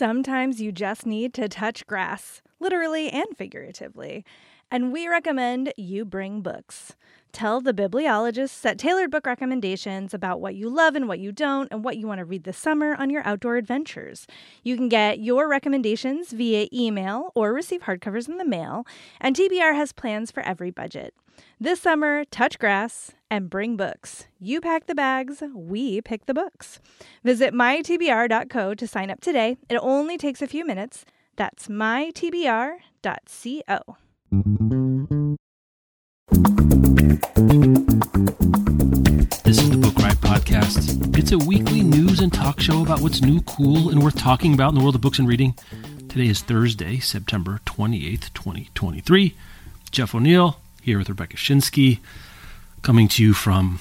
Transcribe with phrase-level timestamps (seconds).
[0.00, 4.24] Sometimes you just need to touch grass, literally and figuratively.
[4.70, 6.96] And we recommend you bring books.
[7.32, 11.68] Tell the bibliologists at Tailored Book Recommendations about what you love and what you don't,
[11.70, 14.26] and what you want to read this summer on your outdoor adventures.
[14.62, 18.86] You can get your recommendations via email or receive hardcovers in the mail,
[19.20, 21.12] and TBR has plans for every budget.
[21.60, 24.26] This summer, touch grass and bring books.
[24.38, 26.80] You pack the bags, we pick the books.
[27.22, 29.56] Visit mytbr.co to sign up today.
[29.68, 31.04] It only takes a few minutes.
[31.36, 32.80] That's mytbr.co.
[39.44, 41.18] This is the Book Riot Podcast.
[41.18, 44.68] It's a weekly news and talk show about what's new, cool, and worth talking about
[44.68, 45.54] in the world of books and reading.
[46.08, 49.34] Today is Thursday, September 28th, 2023.
[49.90, 51.98] Jeff O'Neal here with Rebecca Schinsky,
[52.82, 53.80] coming to you from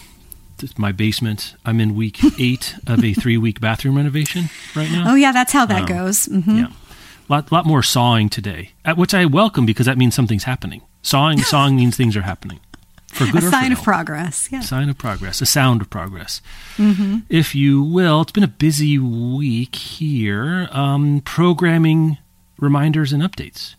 [0.78, 1.56] my basement.
[1.66, 5.12] I'm in week eight of a three week bathroom renovation right now.
[5.12, 6.28] Oh, yeah, that's how that um, goes.
[6.28, 6.58] Mm-hmm.
[6.58, 6.68] Yeah.
[6.68, 10.82] A lot, lot more sawing today, which I welcome because that means something's happening.
[11.02, 12.60] Sawing, sawing means things are happening.
[13.08, 14.50] For good a sign of progress.
[14.52, 14.60] Yeah.
[14.60, 15.42] Sign of progress.
[15.42, 16.42] A sound of progress.
[16.78, 17.20] Mm-hmm.
[17.28, 20.70] If you will, it's been a busy week here.
[20.72, 22.20] Um, programming
[22.60, 23.74] reminders and updates.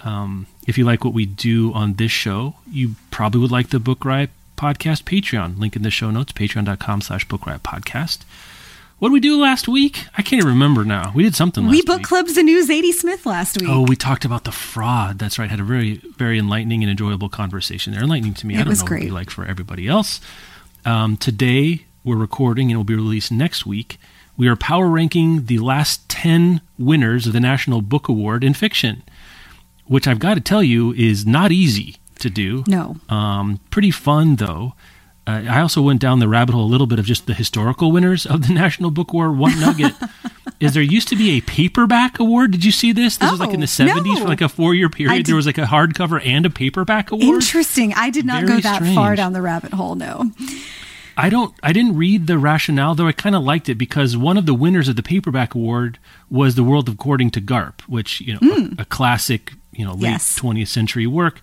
[0.00, 3.78] Um, if you like what we do on this show, you probably would like the
[3.78, 5.58] Book Riot podcast Patreon.
[5.58, 8.20] Link in the show notes, patreon.com slash Book Riot podcast.
[9.00, 10.06] What did we do last week?
[10.16, 11.12] I can't even remember now.
[11.14, 12.06] We did something We book week.
[12.06, 13.68] clubs the new Zadie Smith last week.
[13.68, 15.18] Oh, we talked about the fraud.
[15.18, 15.50] That's right.
[15.50, 18.02] Had a very, very enlightening and enjoyable conversation there.
[18.02, 18.54] Enlightening to me.
[18.54, 19.00] It I don't was know great.
[19.00, 20.20] what you like for everybody else.
[20.84, 23.98] Um, today, we're recording and it will be released next week.
[24.36, 29.02] We are power ranking the last 10 winners of the National Book Award in fiction,
[29.86, 32.64] which I've got to tell you is not easy to do.
[32.66, 32.96] No.
[33.08, 34.74] Um, pretty fun, though.
[35.26, 37.92] Uh, I also went down the rabbit hole a little bit of just the historical
[37.92, 39.38] winners of the National Book Award.
[39.38, 39.94] One nugget
[40.60, 42.52] is there used to be a paperback award.
[42.52, 43.16] Did you see this?
[43.16, 44.16] This oh, was like in the 70s no.
[44.16, 45.26] for like a four year period.
[45.26, 47.24] There was like a hardcover and a paperback award.
[47.24, 47.94] Interesting.
[47.94, 48.94] I did not Very go that strange.
[48.94, 50.30] far down the rabbit hole, no.
[51.16, 54.36] I don't I didn't read the rationale though I kind of liked it because one
[54.36, 58.34] of the winners of the paperback award was The World According to Garp, which, you
[58.34, 58.78] know, mm.
[58.78, 60.38] a, a, classic, you know, late yes.
[60.38, 61.40] 20th century work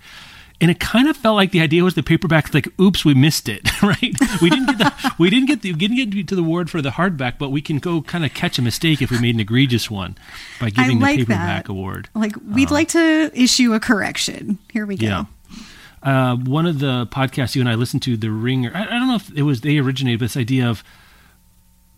[0.61, 3.49] and it kind of felt like the idea was the paperback like oops we missed
[3.49, 6.41] it right we didn't get the we didn't get the we didn't get to the
[6.41, 9.19] award for the hardback but we can go kind of catch a mistake if we
[9.19, 10.15] made an egregious one
[10.59, 11.71] by giving like the paperback that.
[11.71, 15.25] award like we'd uh, like to issue a correction here we go yeah
[16.03, 18.71] uh, one of the podcasts you and I listened to, The Ringer.
[18.73, 20.83] I, I don't know if it was they originated this idea of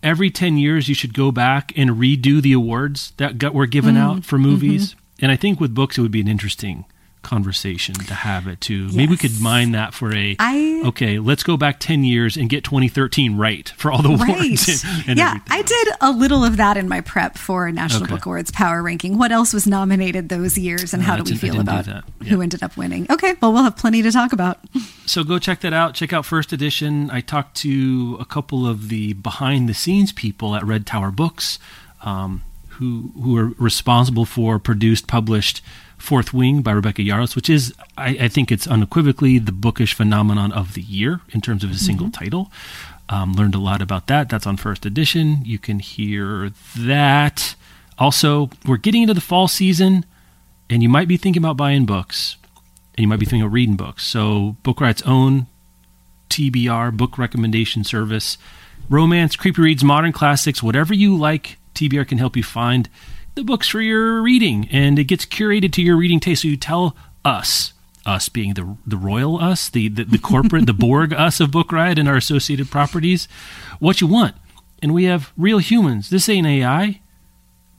[0.02, 3.94] every ten years you should go back and redo the awards that got, were given
[3.94, 4.90] mm, out for movies.
[4.90, 5.00] Mm-hmm.
[5.22, 6.84] And I think with books it would be an interesting
[7.24, 8.88] conversation to have it too.
[8.92, 12.48] Maybe we could mine that for a I, okay, let's go back 10 years and
[12.48, 14.36] get 2013 right for all the right.
[14.36, 14.84] awards.
[14.84, 15.46] And, and yeah, everything.
[15.50, 18.14] I did a little of that in my prep for National Okay.
[18.14, 19.18] Book Awards power ranking.
[19.18, 22.04] What else was nominated those years and No, how do we feel do about that.
[22.20, 22.28] Yeah.
[22.30, 23.06] who ended up winning?
[23.10, 24.60] Okay, well, we'll have plenty to talk about.
[25.06, 25.94] So go check that out.
[25.94, 27.10] Check out First Edition.
[27.10, 31.58] I talked to a couple of the behind the scenes people at Red Tower Books
[32.02, 35.62] um, who who are responsible for produced, published
[36.04, 40.52] Fourth Wing by Rebecca Yarros, which is, I, I think it's unequivocally the bookish phenomenon
[40.52, 42.52] of the year in terms of a single title.
[43.08, 44.28] Um, learned a lot about that.
[44.28, 45.38] That's on First Edition.
[45.46, 47.54] You can hear that.
[47.98, 50.04] Also, we're getting into the fall season,
[50.68, 52.36] and you might be thinking about buying books,
[52.96, 54.04] and you might be thinking of reading books.
[54.04, 55.46] So, Book Riot's own
[56.28, 58.36] TBR book recommendation service,
[58.90, 62.90] romance, creepy reads, modern classics, whatever you like, TBR can help you find
[63.34, 66.42] the books for your reading, and it gets curated to your reading taste.
[66.42, 67.72] So you tell us,
[68.06, 71.72] us being the the royal us, the the, the corporate, the Borg us of Book
[71.72, 73.28] Riot and our associated properties,
[73.78, 74.34] what you want,
[74.82, 76.10] and we have real humans.
[76.10, 77.00] This ain't AI.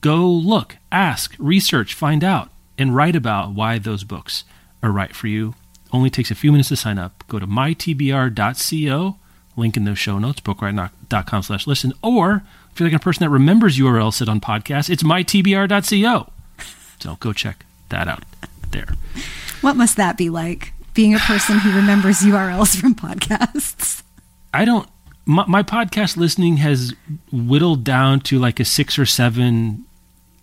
[0.00, 4.44] Go look, ask, research, find out, and write about why those books
[4.82, 5.54] are right for you.
[5.92, 7.24] Only takes a few minutes to sign up.
[7.28, 9.16] Go to mytbr.co,
[9.56, 12.42] link in those show notes, bookriot.com slash listen, or
[12.76, 16.30] if you're like a person that remembers URLs sit on podcasts, it's mytbr.co.
[17.00, 18.22] So go check that out
[18.70, 18.88] there.
[19.62, 20.74] What must that be like?
[20.92, 24.02] Being a person who remembers URLs from podcasts.
[24.52, 24.86] I don't,
[25.24, 26.94] my, my podcast listening has
[27.32, 29.86] whittled down to like a six or seven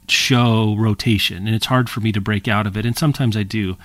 [0.07, 2.83] show rotation, and it's hard for me to break out of it.
[2.83, 3.77] And sometimes I do.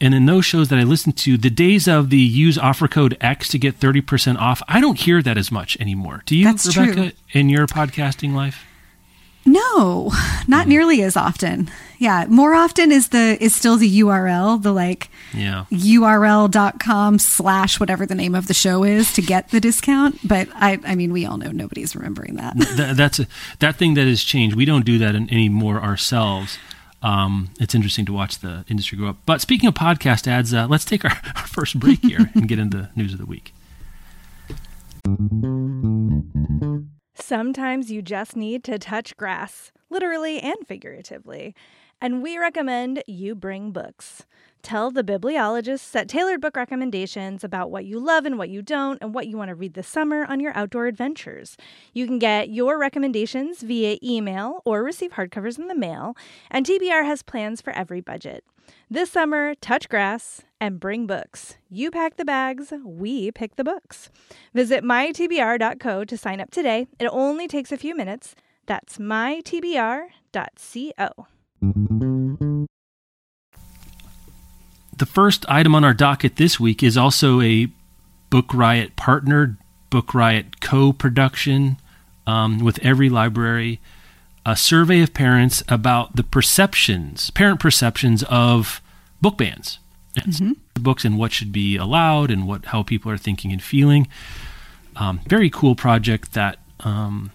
[0.00, 3.16] And in those shows that I listen to, the days of the use offer code
[3.20, 6.22] X to get 30% off, I don't hear that as much anymore.
[6.26, 7.12] Do you, That's Rebecca, true.
[7.32, 8.64] in your podcasting life?
[9.46, 10.10] No,
[10.48, 10.70] not mm.
[10.70, 11.70] nearly as often.
[11.98, 15.66] Yeah, more often is the is still the URL, the like Yeah.
[15.70, 20.18] url.com slash whatever the name of the show is to get the discount.
[20.26, 22.56] But I I mean we all know nobody's remembering that.
[22.58, 23.28] Th- that's a,
[23.60, 24.56] that thing that has changed.
[24.56, 26.58] We don't do that in, anymore ourselves.
[27.02, 29.18] Um, it's interesting to watch the industry grow up.
[29.26, 32.58] But speaking of podcast ads, uh, let's take our, our first break here and get
[32.58, 33.52] into the news of the week.
[37.14, 41.54] Sometimes you just need to touch grass, literally and figuratively.
[42.00, 44.26] And we recommend you bring books.
[44.62, 48.98] Tell the bibliologists at Tailored Book Recommendations about what you love and what you don't,
[49.00, 51.56] and what you want to read this summer on your outdoor adventures.
[51.92, 56.16] You can get your recommendations via email or receive hardcovers in the mail,
[56.50, 58.44] and TBR has plans for every budget.
[58.90, 61.58] This summer, touch grass and bring books.
[61.70, 64.10] You pack the bags, we pick the books.
[64.52, 66.88] Visit mytbr.co to sign up today.
[66.98, 68.34] It only takes a few minutes.
[68.66, 70.06] That's mytbr.co.
[74.96, 77.68] The first item on our docket this week is also a
[78.30, 79.58] Book Riot partnered,
[79.90, 81.76] Book Riot co production
[82.26, 83.78] um, with EveryLibrary.
[84.46, 88.80] A survey of parents about the perceptions, parent perceptions of
[89.20, 89.80] book bans,
[90.14, 94.08] and books, and what should be allowed, and what how people are thinking and feeling.
[94.94, 97.32] Um, very cool project that um,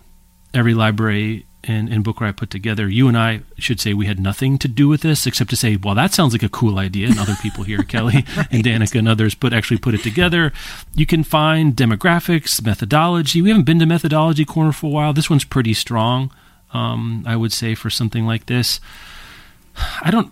[0.54, 2.90] EveryLibrary and, and Book Riot put together.
[2.90, 5.76] You and I should say we had nothing to do with this except to say,
[5.76, 7.08] well, that sounds like a cool idea.
[7.08, 10.52] And other people here, Kelly and Danica and others, put actually put it together.
[10.94, 13.42] You can find demographics, methodology.
[13.42, 15.14] We haven't been to methodology corner for a while.
[15.14, 16.32] This one's pretty strong,
[16.74, 18.80] um, I would say, for something like this.
[20.02, 20.32] I don't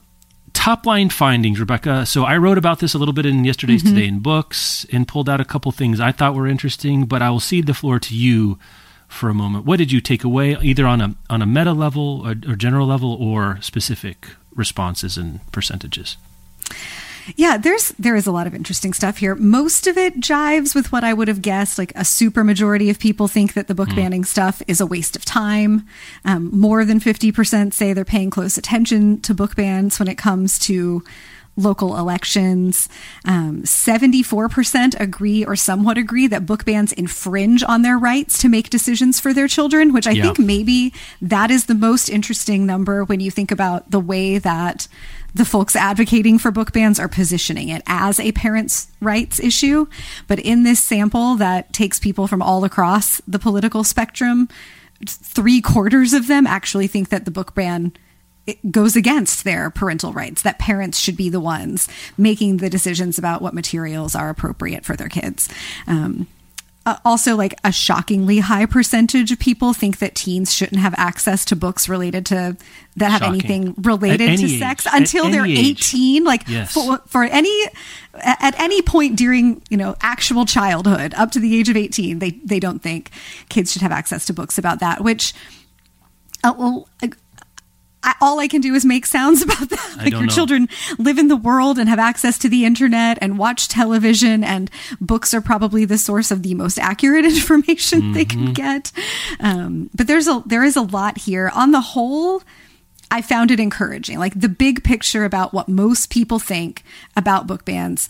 [0.54, 2.06] top line findings, Rebecca.
[2.06, 5.30] So I wrote about this a little bit in yesterday's Today in Books and pulled
[5.30, 8.16] out a couple things I thought were interesting, but I will cede the floor to
[8.16, 8.60] you
[9.10, 9.66] for a moment.
[9.66, 12.88] What did you take away, either on a on a meta level or, or general
[12.88, 16.16] level, or specific responses and percentages?
[17.36, 19.36] Yeah, there's there is a lot of interesting stuff here.
[19.36, 21.78] Most of it jives with what I would have guessed.
[21.78, 25.16] Like a super majority of people think that the book banning stuff is a waste
[25.16, 25.86] of time.
[26.24, 30.18] Um, more than fifty percent say they're paying close attention to book bans when it
[30.18, 31.04] comes to
[31.60, 32.88] local elections.
[33.26, 38.70] Um, 74% agree or somewhat agree that book bans infringe on their rights to make
[38.70, 40.24] decisions for their children, which I Yeah.
[40.24, 44.88] think maybe that is the most interesting number when you think about the way that
[45.36, 49.86] the folks advocating for book bans are positioning it as a parents' rights issue.
[50.28, 54.48] But in this sample that takes people from all across the political spectrum,
[55.06, 57.94] three quarters of them actually think that the book ban
[58.50, 61.88] it goes against their parental rights, that parents should be the ones
[62.18, 65.50] making the decisions about what materials are appropriate for their kids.
[65.88, 66.28] Um,
[66.86, 71.46] uh, also, like a shockingly high percentage of people think that teens shouldn't have access
[71.46, 72.58] to books related to
[72.96, 73.34] that have Shocking.
[73.34, 74.94] anything related At to any sex age.
[74.94, 75.94] At until they're any age.
[75.94, 76.24] 18.
[76.24, 76.74] Like Yes.
[76.74, 77.68] for, for any
[78.16, 82.32] at any point during you know actual childhood up to the age of 18, they
[82.44, 83.12] they don't think
[83.50, 85.04] kids should have access to books about that.
[85.04, 85.34] Which,
[86.44, 86.88] uh, well.
[88.02, 89.96] I, all I can do is make sounds about that.
[90.00, 90.28] I Like your know.
[90.28, 94.72] children live in the world and have access to the internet and watch television, and
[95.02, 98.46] books are probably the source of the most accurate information they Mm-hmm.
[98.46, 98.92] can get.
[99.40, 101.52] Um, but there's a there is a lot here.
[101.54, 102.42] On the whole,
[103.12, 104.20] I found it encouraging.
[104.20, 106.84] Like the big picture about what most people think
[107.16, 108.08] about book bans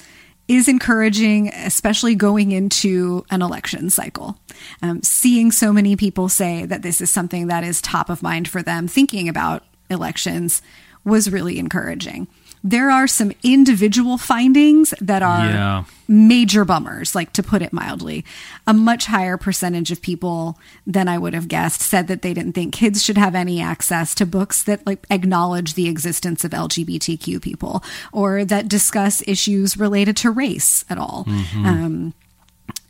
[0.47, 4.37] is encouraging, especially going into an election cycle.
[4.81, 8.47] Um, seeing so many people say that this is something that is top of mind
[8.47, 10.61] for them, thinking about elections,
[11.03, 12.27] was really encouraging.
[12.61, 15.83] There are some individual findings that are Yeah.
[16.09, 18.25] major bummers, like to put it mildly.
[18.67, 22.51] A much higher percentage of people than I would have guessed said that they didn't
[22.55, 27.41] think kids should have any access to books that like acknowledge the existence of LGBTQ
[27.41, 27.81] people
[28.11, 31.25] or that discuss issues related to race at all.
[31.63, 32.13] Um,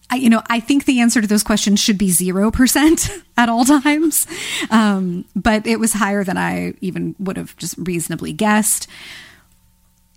[0.10, 3.66] I, you know, I think the answer to those questions should be 0% at all
[3.66, 4.26] times.
[4.72, 8.88] Um, but it was higher than I even would have just reasonably guessed.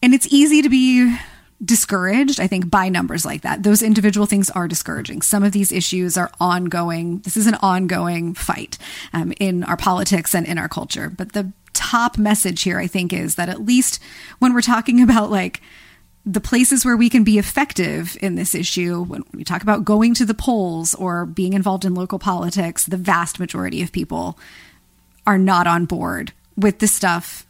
[0.03, 1.17] And it's easy to be
[1.65, 3.63] discouraged, I think, by numbers like that.
[3.63, 5.23] Those individual things are discouraging.
[5.23, 7.21] Some of these issues are ongoing.
[7.21, 8.79] This is an ongoing fight
[9.13, 11.09] um, in our politics and in our culture.
[11.09, 14.03] But the top message here, I think, is that at least
[14.39, 15.61] when we're talking about like
[16.25, 20.15] the places where we can be effective in this issue, when we talk about going
[20.15, 24.39] to the polls or being involved in local politics, the vast majority of people
[25.27, 27.47] are not on board with the stuff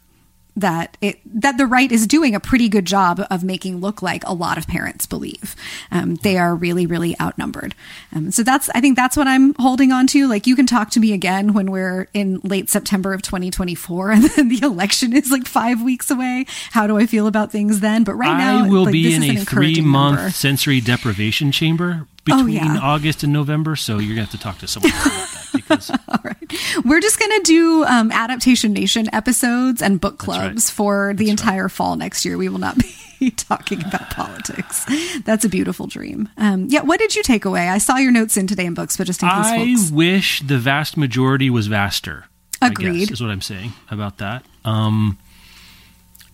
[0.57, 4.23] that it that the right is doing a pretty good job of making look like
[4.27, 5.57] a lot of parents believe.
[5.91, 7.75] Um, they are really, really outnumbered.
[8.15, 10.29] Um, so that's I think that's what I'm holding on to.
[10.29, 14.25] Like you can talk to me again when we're in late September of 2024, and
[14.37, 16.47] then the election is like five weeks away.
[16.71, 18.05] How do I feel about things then?
[18.05, 22.43] But right now, I will like, be in a three month sensory deprivation chamber between
[22.61, 22.79] Oh, yeah.
[22.81, 23.77] August and November.
[23.77, 26.37] So you're gonna have to talk to someone about that because All right.
[26.85, 30.41] We're just going to do um, Adaptation Nation episodes and book right.
[30.41, 32.37] clubs for the entire fall next year.
[32.37, 32.77] We will not
[33.21, 34.85] be talking about politics.
[35.25, 36.29] That's a beautiful dream.
[36.37, 36.83] Um, yeah.
[36.83, 37.69] What did you take away?
[37.69, 39.91] I saw your notes in today in books, but just in case I folks.
[39.91, 42.27] wish the vast majority was vaster.
[42.61, 43.11] I guess, Agreed.
[43.11, 44.45] is what I'm saying about that.
[44.65, 45.19] Um,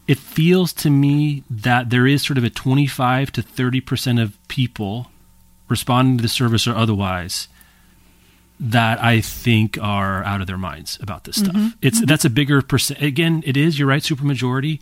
[0.07, 4.37] it feels to me that there is sort of a 25 to 30 percent of
[4.49, 5.11] people
[5.69, 7.49] responding to the service or otherwise
[8.61, 11.55] that I think are out of their minds about this stuff.
[11.55, 11.69] Mm-hmm.
[11.81, 13.01] It's that's a bigger percent.
[13.01, 13.79] Again, it is.
[13.79, 14.81] You're right, supermajority,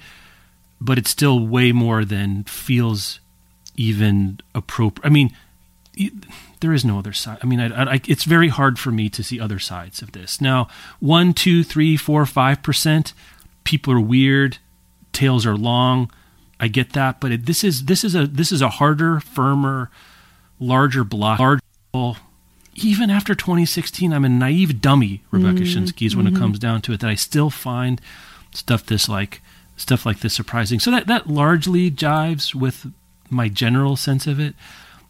[0.80, 3.20] but it's still way more than feels
[3.76, 5.06] even appropriate.
[5.06, 5.36] I mean,
[6.60, 7.38] there is no other side.
[7.42, 10.40] I mean, I, I, it's very hard for me to see other sides of this.
[10.40, 10.68] Now,
[11.00, 13.12] one, two, three, four, five percent
[13.64, 14.58] people are weird,
[15.12, 16.10] tails are long.
[16.58, 19.90] I get that, but it, this is this is a this is a harder, firmer,
[20.58, 21.38] larger block.
[21.38, 21.60] Large,
[22.74, 25.84] even after 2016, I'm a naive dummy, Rebecca mm-hmm.
[25.84, 26.42] Schinsky's, when it mm-hmm.
[26.42, 27.00] comes down to it.
[27.00, 28.00] That I still find
[28.52, 29.42] stuff this like
[29.76, 30.80] stuff like this surprising.
[30.80, 32.86] So that that largely jives with
[33.30, 34.54] my general sense of it.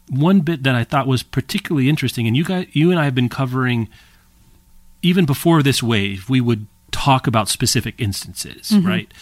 [0.09, 3.15] One bit that I thought was particularly interesting, and you guys, you and I have
[3.15, 3.89] been covering
[5.03, 8.87] even before this wave, we would talk about specific instances, mm-hmm.
[8.87, 9.15] right?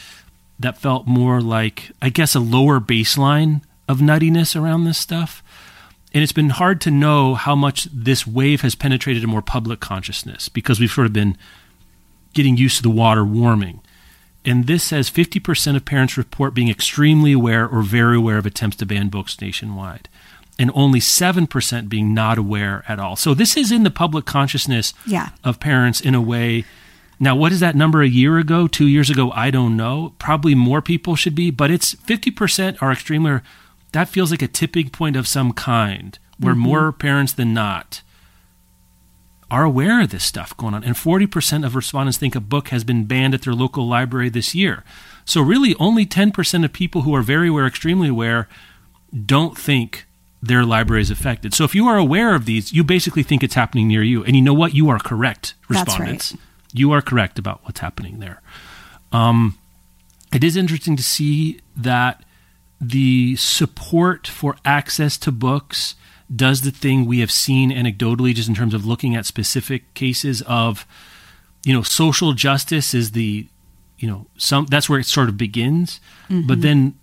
[0.58, 5.42] That felt more like, I guess, a lower baseline of nuttiness around this stuff.
[6.14, 9.80] And it's been hard to know how much this wave has penetrated a more public
[9.80, 11.36] consciousness because we've sort of been
[12.34, 13.80] getting used to the water warming.
[14.44, 18.76] And this says 50% of parents report being extremely aware or very aware of attempts
[18.76, 20.08] to ban books nationwide,
[20.58, 23.16] and only 7% being not aware at all.
[23.16, 25.30] So this is in the public consciousness Yeah.
[25.42, 26.64] of parents in a way.
[27.18, 29.32] Now, what is that number a year ago, two years ago?
[29.32, 30.12] I don't know.
[30.18, 33.40] Probably more people should be, but it's 50% are extremely.
[33.94, 38.02] That feels like a tipping point of some kind where more parents than not
[39.52, 40.82] are aware of this stuff going on.
[40.82, 44.52] And 40% of respondents think a book has been banned at their local library this
[44.52, 44.82] year.
[45.24, 48.48] So, really, only 10% of people who are very aware, extremely aware,
[49.24, 50.06] don't think
[50.42, 51.54] their library is affected.
[51.54, 54.24] So, if you are aware of these, you basically think it's happening near you.
[54.24, 54.74] And you know what?
[54.74, 55.86] You are correct, That's right.
[55.86, 56.36] respondents.
[56.72, 58.42] You are correct about what's happening there.
[59.12, 59.56] Um,
[60.32, 62.24] it is interesting to see that
[62.80, 65.94] the support for access to books
[66.34, 70.42] does the thing we have seen anecdotally just in terms of looking at specific cases
[70.42, 70.86] of
[71.64, 73.46] you know social justice is the
[73.98, 76.00] you know some that's where it sort of begins.
[76.28, 76.46] Mm-hmm.
[76.46, 76.94] But then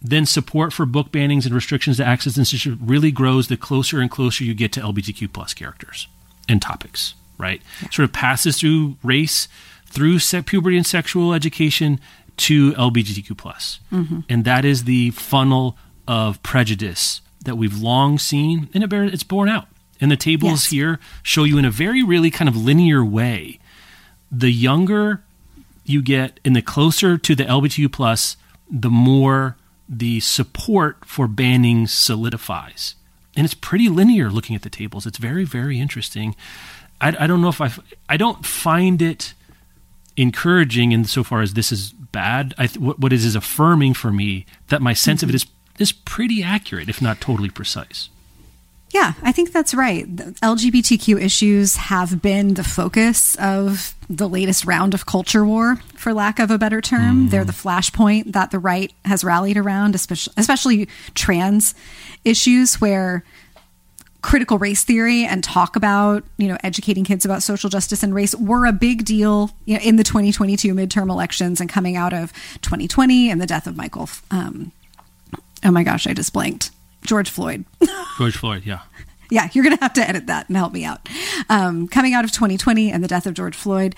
[0.00, 4.10] then support for book bannings and restrictions to access institutions really grows the closer and
[4.10, 6.08] closer you get to LGBTQ plus characters
[6.46, 7.62] and topics, right?
[7.90, 9.48] Sort of passes through race,
[9.86, 12.00] through puberty and sexual education
[12.36, 14.20] to LGBTQ plus, mm-hmm.
[14.28, 15.76] and that is the funnel
[16.06, 19.68] of prejudice that we've long seen, and it bear, it's borne out.
[20.00, 20.70] And the tables Yes.
[20.70, 23.58] here show you in a very, really kind of linear way.
[24.30, 25.22] The younger
[25.84, 28.36] you get and the closer to the LGBTQ plus,
[28.70, 29.56] the more
[29.88, 32.96] the support for banning solidifies.
[33.36, 35.06] And it's pretty linear looking at the tables.
[35.06, 36.34] It's very, very interesting.
[37.00, 37.70] I, I don't know if I,
[38.08, 39.34] I don't find it
[40.16, 42.54] encouraging in so far as this is bad.
[42.56, 45.82] I th- what, what is is affirming for me that my sense of it mm-hmm.
[45.82, 48.08] is is pretty accurate, if not totally precise.
[48.94, 50.04] Yeah, I think that's right.
[50.16, 56.14] The LGBTQ issues have been the focus of the latest round of culture war, for
[56.14, 57.22] lack of a better term.
[57.22, 57.28] Mm-hmm.
[57.30, 61.74] They're the flashpoint that the right has rallied around, especially, especially trans
[62.24, 63.24] issues where
[64.24, 68.34] critical race theory and talk about you know educating kids about social justice and race
[68.34, 72.32] were a big deal you know, in the 2022 midterm elections and coming out of
[72.62, 74.08] 2020 and the death of Michael.
[74.30, 74.72] Um,
[75.62, 76.70] oh my gosh, I just blanked.
[77.04, 77.66] George Floyd.
[78.18, 78.80] George Floyd, yeah.
[79.30, 81.06] Yeah, you're going to have to edit that and help me out.
[81.50, 83.94] Um, coming out of 2020 and the death of George Floyd.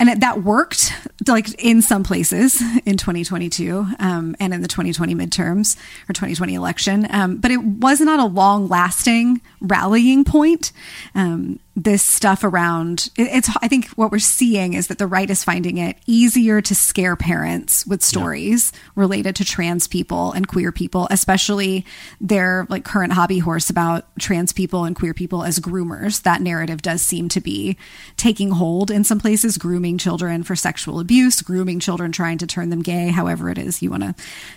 [0.00, 0.94] And that worked
[1.28, 5.76] like in some places in 2022 um, and in the 2020 midterms
[6.08, 7.06] or 2020 election.
[7.10, 10.72] Um, but it was not a long lasting rallying point.
[11.14, 13.10] Um, this stuff around.
[13.16, 16.74] It's i think what we're seeing is that the right is finding it easier to
[16.74, 18.80] scare parents with stories yeah.
[18.96, 21.86] related to trans people and queer people especially
[22.20, 26.22] their like current hobby horse about trans people and queer people as groomers.
[26.22, 27.76] That narrative does seem to be
[28.16, 32.70] taking hold in some places grooming children for sexual abuse grooming children trying to turn
[32.70, 34.14] them gay however it is you want to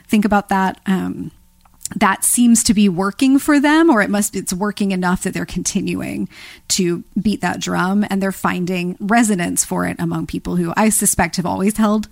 [0.07, 0.79] think about that.
[0.85, 1.31] Um,
[1.95, 5.45] that seems to be working for them or it must it's working enough that they're
[5.45, 6.27] continuing
[6.67, 11.37] to beat that drum and they're finding resonance for it among people who I suspect
[11.37, 12.07] have always held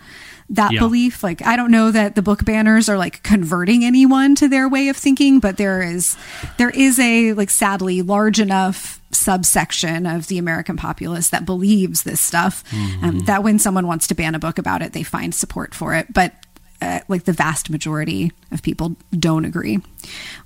[0.50, 0.80] that yeah.
[0.80, 4.68] belief like I don't know that the book banners are like converting anyone to their
[4.68, 6.18] way of thinking but there is
[6.58, 12.22] there is a like sadly large enough subsection of the American populace that believes this
[12.22, 13.04] stuff mm-hmm.
[13.04, 15.94] um, that when someone wants to ban a book about it they find support for
[15.94, 16.34] it but
[16.82, 19.80] uh, like the vast majority of people don't agree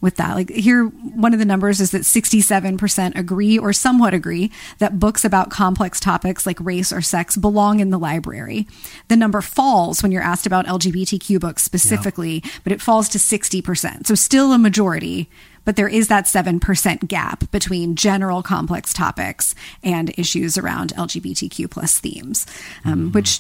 [0.02, 0.36] with that.
[0.36, 5.24] Like here, one of the numbers is that 67% agree or somewhat agree that books
[5.24, 8.68] about complex topics like race or sex belong in the library.
[9.08, 12.52] The number falls when you're asked about LGBTQ books specifically, yeah.
[12.64, 14.06] but it falls to 60%.
[14.06, 15.30] So still a majority,
[15.64, 22.00] but there is that 7% gap between general complex topics and issues around LGBTQ plus
[22.00, 22.46] themes,
[22.84, 23.14] um, mm.
[23.14, 23.40] which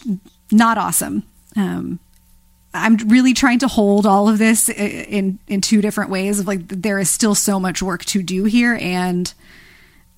[0.51, 1.23] not awesome.
[1.55, 1.99] Um,
[2.75, 6.67] I'm really trying to hold all of this in in two different ways of like
[6.67, 9.33] there is still so much work to do here and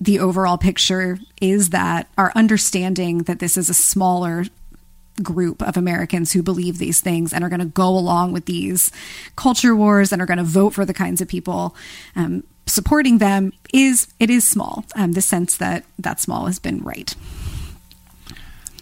[0.00, 4.44] the overall picture is that our understanding that this is a smaller
[5.22, 8.92] group of Americans who believe these things and are going to go along with these
[9.34, 11.74] culture wars and are going to vote for the kinds of people
[12.14, 14.84] um, supporting them is it is small.
[14.94, 17.14] Um, the sense that that small has been right.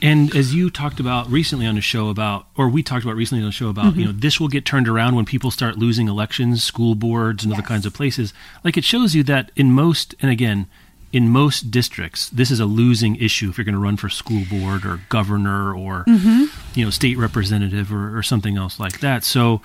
[0.02, 3.42] And as you talked about recently on the show about, or we talked about recently
[3.42, 4.00] on the show about, mm-hmm.
[4.00, 7.50] you know, this will get turned around when people start losing elections, school boards, and
[7.50, 7.58] yes.
[7.58, 8.34] other kinds of places.
[8.62, 10.66] Like it shows you that in most, and again,
[11.12, 14.44] in most districts, this is a losing issue if you're going to run for school
[14.50, 16.44] board or governor or, mm-hmm.
[16.78, 19.24] you know, state representative or, or something else like that.
[19.24, 19.62] So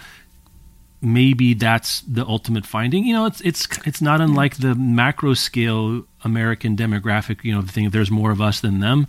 [1.01, 3.03] maybe that's the ultimate finding.
[3.03, 7.43] You know, it's it's it's not unlike the macro scale American demographic.
[7.43, 9.07] You know, the thing there's more of us than them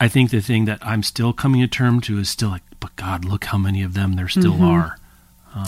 [0.00, 2.96] I think the thing that I'm still coming to term to is still like, but
[2.96, 4.64] God, look how many of them there still mm-hmm.
[4.64, 4.96] are.
[5.54, 5.66] Um,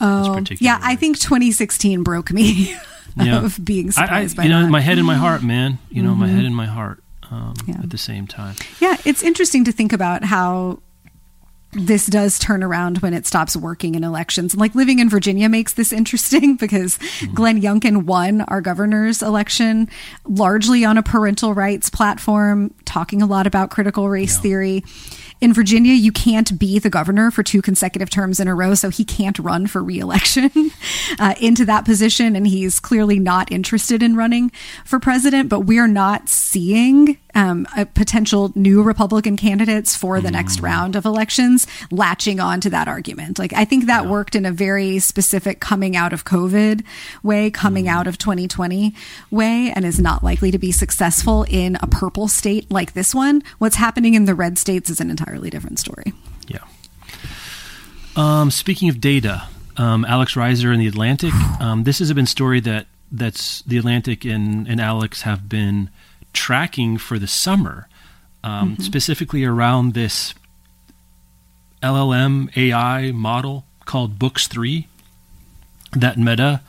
[0.00, 0.78] oh, yeah.
[0.82, 2.76] I think 2016 broke me
[3.16, 3.44] yeah.
[3.44, 5.78] of being surprised I, I, by you know, my head and my heart, man.
[5.90, 6.20] You know, mm-hmm.
[6.20, 7.00] my head and my heart.
[7.30, 7.80] Um, yeah.
[7.82, 8.54] At the same time.
[8.80, 10.80] Yeah, it's interesting to think about how
[11.74, 14.54] this does turn around when it stops working in elections.
[14.54, 17.34] And like living in Virginia makes this interesting because mm-hmm.
[17.34, 19.88] Glenn Youngkin won our governor's election
[20.26, 24.42] largely on a parental rights platform, talking a lot about critical race yeah.
[24.42, 24.84] theory
[25.40, 28.88] in Virginia, you can't be the governor for two consecutive terms in a row, so
[28.88, 30.50] he can't run for reelection
[31.18, 32.36] uh, into that position.
[32.36, 34.50] And he's clearly not interested in running
[34.84, 40.32] for president, but we're not seeing um, potential new Republican candidates for the mm.
[40.32, 43.38] next round of elections latching on to that argument.
[43.38, 44.10] Like, I think that yeah.
[44.10, 46.84] worked in a very specific coming out of COVID
[47.22, 47.90] way, coming mm.
[47.90, 48.94] out of 2020
[49.30, 53.42] way, and is not likely to be successful in a purple state like this one.
[53.58, 56.12] What's happening in the red states is an entirely different story.
[56.46, 56.64] Yeah.
[58.16, 61.32] Um, speaking of data, um, Alex Reisner in the Atlantic.
[61.60, 65.88] Um, this has been a story that that's the Atlantic and, and Alex have been
[66.34, 67.88] tracking for the summer,
[68.42, 68.82] um, mm-hmm.
[68.82, 70.34] specifically around this
[71.82, 74.88] LLM AI model called Books 3
[75.92, 76.60] that Meta,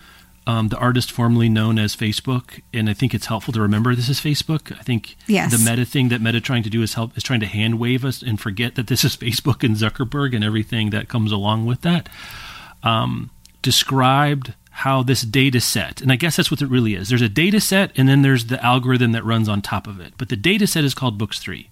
[0.47, 4.09] um, the artist formerly known as Facebook, and I think it's helpful to remember this
[4.09, 4.71] is Facebook.
[4.77, 5.51] I think yes.
[5.51, 8.05] the Meta thing that Meta trying to do is help is trying to hand wave
[8.05, 11.81] us and forget that this is Facebook and Zuckerberg and everything that comes along with
[11.81, 12.09] that.
[12.83, 13.31] Um,
[13.63, 17.09] described how this data set, and I guess that's what it really is.
[17.09, 20.13] There's a data set, and then there's the algorithm that runs on top of it.
[20.17, 21.69] But the data set is called Books 3.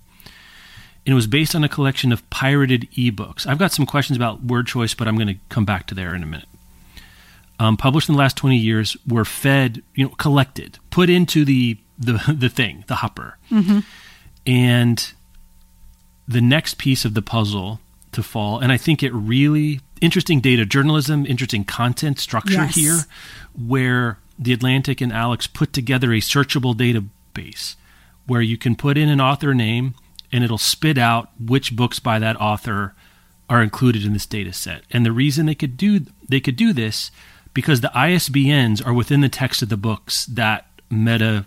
[1.06, 3.46] And it was based on a collection of pirated ebooks.
[3.46, 6.16] I've got some questions about word choice, but I'm going to come back to there
[6.16, 6.48] in a minute.
[7.64, 11.78] Um, published in the last 20 years, were fed, you know, collected, put into the
[11.98, 13.38] the, the thing, the hopper.
[13.50, 13.80] Mm-hmm.
[14.46, 15.14] And
[16.28, 17.80] the next piece of the puzzle
[18.12, 22.76] to fall, and I think it really interesting data journalism, interesting content structure yes.
[22.76, 23.00] here,
[23.54, 27.76] where the Atlantic and Alex put together a searchable database
[28.26, 29.96] where you can put in an author name
[30.34, 32.94] and it'll spit out which books by that author
[33.50, 34.82] are included in this data set.
[34.92, 37.12] And the reason they could do they could do this
[37.54, 41.46] because the ISBNs are within the text of the books that Meta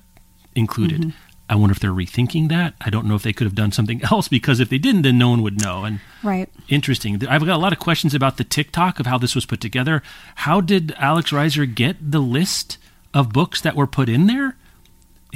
[0.54, 1.00] included.
[1.02, 1.10] Mm-hmm.
[1.48, 2.74] I wonder if they're rethinking that.
[2.80, 5.18] I don't know if they could have done something else because if they didn't, then
[5.18, 5.84] no one would know.
[5.84, 7.14] And right, interesting.
[7.26, 10.02] I've got a lot of questions about the TikTok of how this was put together.
[10.36, 12.78] How did Alex Reisner get the list
[13.14, 14.56] of books that were put in there?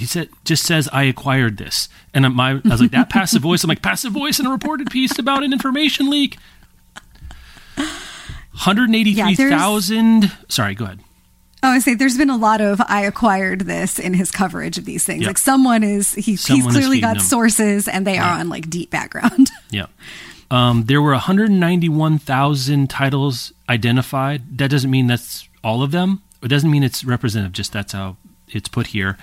[0.00, 3.62] he said just says I acquired this, and my I was like that passive voice.
[3.62, 6.38] I'm like passive voice in a reported piece about an information leak.
[8.60, 10.24] Hundred eighty-three thousand.
[10.24, 11.00] Yeah, sorry, go ahead.
[11.62, 14.84] Oh, I say there's been a lot of I acquired this in his coverage of
[14.84, 15.22] these things.
[15.22, 15.28] Yep.
[15.28, 17.22] Like someone is he, someone he's clearly got them.
[17.22, 19.48] sources and they are on like deep background.
[19.70, 19.86] yeah.
[20.50, 24.58] Um, there were 191,000 titles identified.
[24.58, 26.22] That doesn't mean that's all of them.
[26.42, 27.52] It doesn't mean it's representative.
[27.52, 28.18] Just that's how
[28.48, 29.16] it's put here.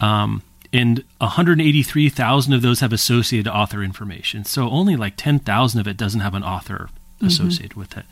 [0.00, 4.44] Um, and 183,000 of those have associated author information.
[4.44, 7.26] So only like 10,000 of it doesn't have an author mm-hmm.
[7.26, 7.80] associated mm-hmm.
[7.80, 8.04] with it.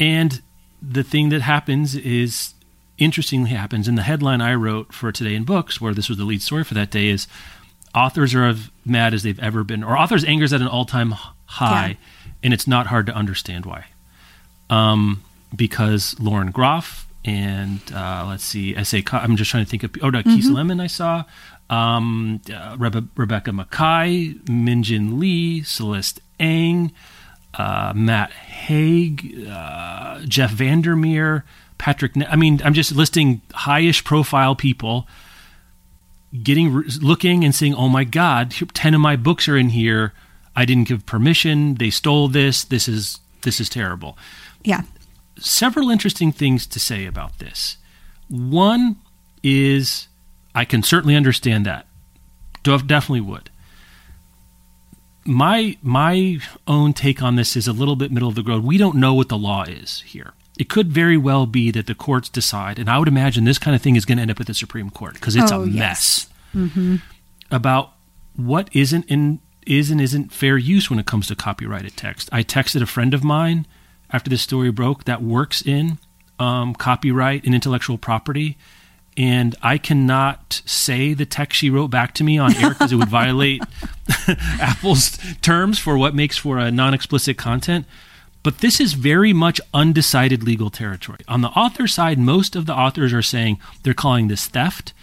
[0.00, 0.40] And
[0.82, 2.54] the thing that happens is,
[2.98, 6.24] interestingly, happens in the headline I wrote for Today in Books, where this was the
[6.24, 7.28] lead story for that day, is
[7.94, 10.86] authors are as mad as they've ever been, or authors' anger is at an all
[10.86, 12.32] time high, yeah.
[12.42, 13.86] and it's not hard to understand why.
[14.70, 15.22] Um,
[15.54, 19.02] because Lauren Groff and uh, let's see, S.A.
[19.12, 20.30] I'm just trying to think of oh, no, mm-hmm.
[20.30, 21.24] Kiese Laymon I saw,
[21.68, 26.92] um, uh, Rebe- Rebecca Makkai, Min Jin Lee, Celeste Ng,
[27.54, 31.44] uh, Matt Haig, uh, Jeff Vandermeer,
[31.78, 32.16] Patrick.
[32.16, 35.06] Ne- I mean, I'm just listing highish profile people
[36.42, 40.12] getting looking and saying, "Oh my God, ten of my books are in here.
[40.54, 41.74] I didn't give permission.
[41.74, 42.64] They stole this.
[42.64, 44.16] This is this is terrible."
[44.64, 44.82] Yeah.
[45.38, 47.78] Several interesting things to say about this.
[48.28, 48.96] One
[49.42, 50.08] is
[50.54, 51.86] I can certainly understand that.
[52.62, 53.50] Definitely would.
[55.30, 58.64] My my own take on this is a little bit middle of the road.
[58.64, 60.32] We don't know what the law is here.
[60.58, 63.76] It could very well be that the courts decide, and I would imagine this kind
[63.76, 65.66] of thing is going to end up at the Supreme Court because it's oh, a
[65.66, 66.96] mess mm-hmm.
[67.48, 67.92] about
[68.34, 72.28] what isn't in is and isn't fair use when it comes to copyrighted text.
[72.32, 73.68] I texted a friend of mine
[74.10, 75.98] after this story broke that works in
[76.40, 78.58] um, copyright and intellectual property.
[79.20, 82.96] And I cannot say the text she wrote back to me on air because it
[82.96, 83.60] would violate
[84.58, 87.84] Apple's terms for what makes for a non explicit content.
[88.42, 91.18] But this is very much undecided legal territory.
[91.28, 94.94] On the author side, most of the authors are saying they're calling this theft.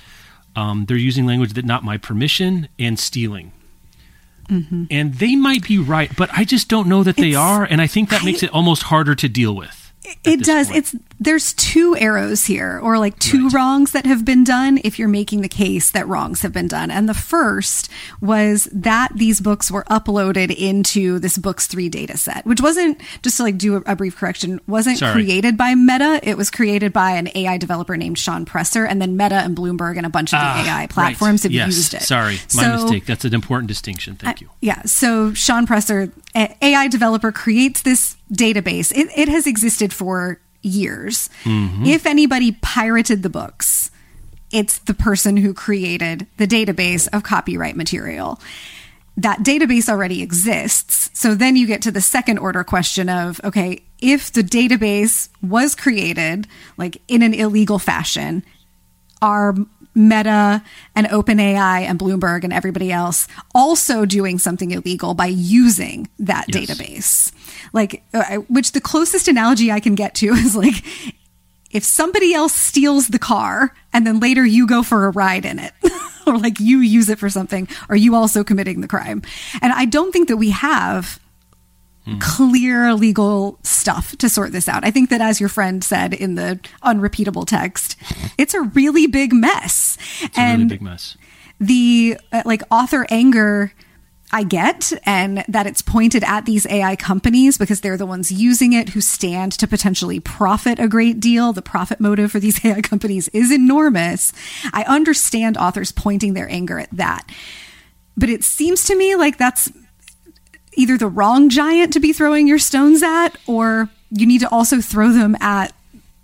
[0.56, 3.52] Um, they're using language that not my permission and stealing.
[4.50, 4.86] Mm-hmm.
[4.90, 7.66] And they might be right, but I just don't know that they are.
[7.66, 9.77] And I think that I, makes it almost harder to deal with.
[10.24, 10.68] It does.
[10.68, 10.78] Point.
[10.78, 13.54] It's there's two arrows here, or like two right.
[13.54, 16.92] wrongs that have been done if you're making the case that wrongs have been done.
[16.92, 17.90] And the first
[18.22, 23.38] was that these books were uploaded into this Books 3 data set, which wasn't, just
[23.38, 25.14] to like do a, a brief correction, wasn't Sorry.
[25.14, 26.20] created by Meta.
[26.22, 29.98] It was created by an AI developer named Shawn Presser, and then Meta and Bloomberg
[29.98, 31.44] and a bunch of the ah, AI platforms right.
[31.44, 31.68] have yes.
[31.76, 32.04] used it.
[32.04, 33.06] Sorry, my so, mistake.
[33.06, 34.18] That's an important distinction.
[34.18, 34.50] Thank you.
[34.62, 34.84] yeah.
[34.84, 38.92] So Shawn Presser, AI developer, creates this database.
[38.96, 41.30] It, it has existed for years.
[41.44, 41.86] Mm-hmm.
[41.86, 43.92] If anybody pirated the books,
[44.52, 48.40] it's the person who created the database of copyright material.
[49.18, 51.10] That database already exists.
[51.14, 55.74] So then you get to the second order question of okay, if the database was
[55.76, 58.44] created like in an illegal fashion,
[59.22, 59.56] are
[59.98, 60.64] Meta
[60.96, 66.70] and OpenAI and Bloomberg and everybody else also doing something illegal by using that yes.
[66.70, 67.32] database.
[67.74, 70.76] Like, uh, which the closest analogy I can get to is like,
[71.72, 75.58] if somebody else steals the car and then later you go for a ride in
[75.58, 75.74] it,
[76.28, 79.24] or like you use it for something, are you also committing the crime?
[79.62, 81.20] And I don't think that we have
[82.08, 82.22] mm.
[82.22, 84.86] clear legal stuff to sort this out.
[84.86, 87.96] I think that, as your friend said in the unrepeatable text,
[88.38, 89.98] it's a really big mess.
[90.22, 91.18] It's and really big mess.
[91.60, 93.74] The uh, like author anger.
[94.30, 98.74] I get, and that it's pointed at these AI companies because they're the ones using
[98.74, 101.54] it who stand to potentially profit a great deal.
[101.54, 104.34] The profit motive for these AI companies is enormous.
[104.74, 107.26] I understand authors pointing their anger at that.
[108.18, 109.72] But it seems to me like that's
[110.78, 114.80] either the wrong giant to be throwing your stones at, or you need to also
[114.80, 115.74] throw them at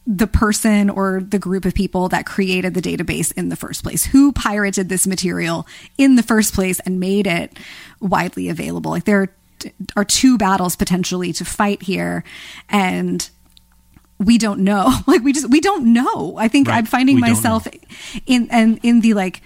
[0.06, 4.06] the person or the group of people that created the database in the first place.
[4.06, 5.66] Who pirated this material
[5.98, 7.58] in the first place and made it
[8.00, 8.92] widely available?
[8.92, 9.30] Like there
[9.96, 12.24] are two battles potentially to fight here.
[12.70, 13.28] And
[14.20, 14.94] we don't know.
[15.08, 16.36] Like we just we don't know.
[16.38, 16.78] I think right.
[16.78, 17.68] I'm finding we myself
[18.26, 19.42] in and in the like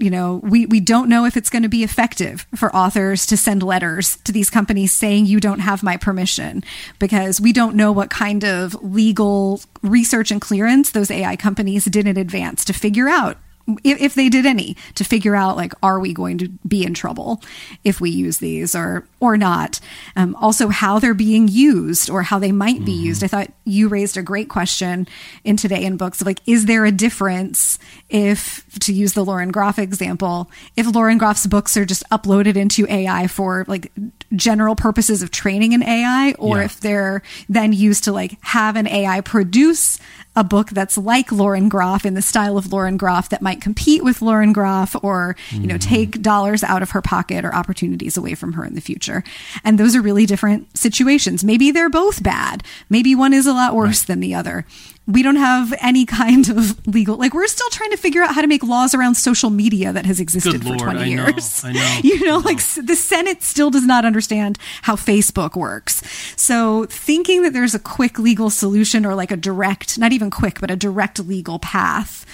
[0.00, 3.36] you know, we, we don't know if it's going to be effective for authors to
[3.36, 6.64] send letters to these companies saying you don't have my permission
[6.98, 12.06] because we don't know what kind of legal research and clearance those AI companies did
[12.06, 13.36] in advance to figure out
[13.84, 16.94] if, if they did any to figure out like are we going to be in
[16.94, 17.42] trouble
[17.84, 19.80] if we use these or or not?
[20.16, 23.22] Um, also how they're being used or how they might be used.
[23.24, 25.06] I thought you raised a great question
[25.44, 27.78] in today in books of like is there a difference
[28.08, 32.90] if to use the lauren groff example if lauren groff's books are just uploaded into
[32.90, 33.92] ai for like
[34.34, 36.64] general purposes of training an ai or Yeah.
[36.64, 39.98] if they're then used to like have an ai produce
[40.36, 44.04] a book that's like Lauren Groff in the style of Lauren Groff that might compete
[44.04, 45.80] with Lauren Groff or, you know, mm.
[45.80, 49.24] take dollars out of her pocket or opportunities away from her in the future.
[49.64, 51.42] And those are really different situations.
[51.42, 52.62] Maybe they're both bad.
[52.88, 54.64] Maybe one is a lot worse than the other.
[55.06, 58.42] We don't have any kind of legal, like, we're still trying to figure out how
[58.42, 61.64] to make laws around social media that has existed for Lord, 20 I know, years.
[61.64, 62.62] I know, You know, like know.
[62.62, 66.02] s- the Senate still does not understand how Facebook works.
[66.36, 70.60] So thinking that there's a quick legal solution or like a direct, not even quick,
[70.60, 72.24] but a direct legal path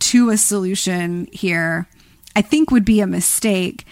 [0.00, 1.88] to a solution here,
[2.34, 3.86] I think would be a mistake.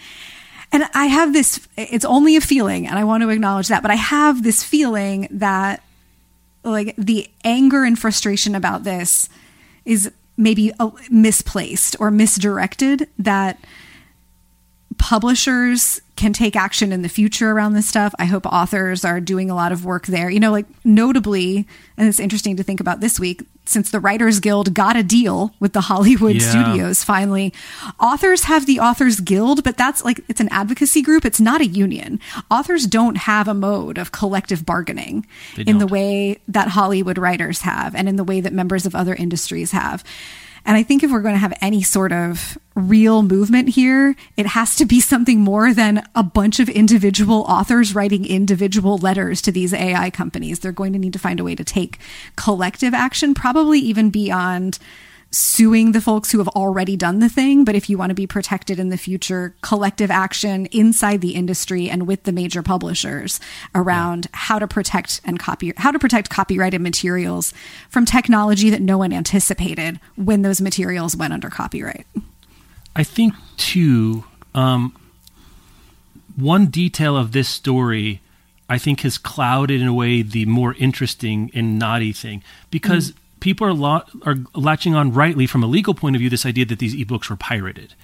[0.70, 3.90] And I have this, it's only a feeling, and I want to acknowledge that, but
[3.92, 5.82] I have this feeling that
[6.64, 9.28] like the anger and frustration about this
[9.84, 13.62] is maybe uh, misplaced or misdirected that
[14.98, 18.14] publishers can take action in the future around this stuff.
[18.18, 20.30] I hope authors are doing a lot of work there.
[20.30, 24.40] You know, like notably, and it's interesting to think about this week, since the Writers
[24.40, 26.50] Guild got a deal with the Hollywood Yeah.
[26.50, 27.52] studios finally,
[28.00, 31.66] authors have the Authors Guild, but that's like it's an advocacy group, it's not a
[31.66, 32.20] union.
[32.50, 37.94] Authors don't have a mode of collective bargaining in the way that Hollywood writers have
[37.94, 40.04] and in the way that members of other industries have.
[40.66, 44.46] And I think if we're going to have any sort of real movement here, it
[44.46, 49.52] has to be something more than a bunch of individual authors writing individual letters to
[49.52, 50.60] these AI companies.
[50.60, 51.98] They're going to need to find a way to take
[52.36, 54.78] collective action, probably even beyond
[55.34, 57.64] suing the folks who have already done the thing.
[57.64, 61.90] But if you want to be protected in the future, collective action inside the industry
[61.90, 63.40] and with the major publishers
[63.74, 67.52] around how to protect and copy, how to protect copyrighted materials
[67.88, 72.06] from technology that no one anticipated when those materials went under copyright.
[72.94, 74.24] I think too.
[74.54, 74.94] Um,
[76.36, 78.20] one detail of this story,
[78.68, 83.12] I think, has clouded in a way the more interesting and naughty thing because
[83.44, 86.64] people are lo- are latching on rightly from a legal point of view this idea
[86.64, 87.94] that these ebooks were pirated.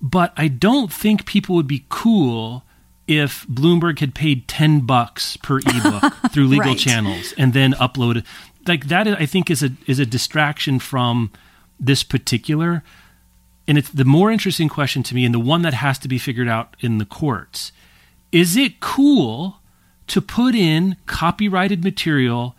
[0.00, 2.64] But I don't think people would be cool
[3.06, 6.78] if Bloomberg had paid ten bucks per ebook through legal Right.
[6.78, 8.24] channels and then uploaded.
[8.66, 11.30] Like that, I think is a is a distraction from
[11.78, 12.82] this particular
[13.68, 16.18] and it's the more interesting question to me and the one that has to be
[16.18, 17.72] figured out in the courts
[18.30, 19.58] is it cool
[20.06, 22.54] to put in copyrighted material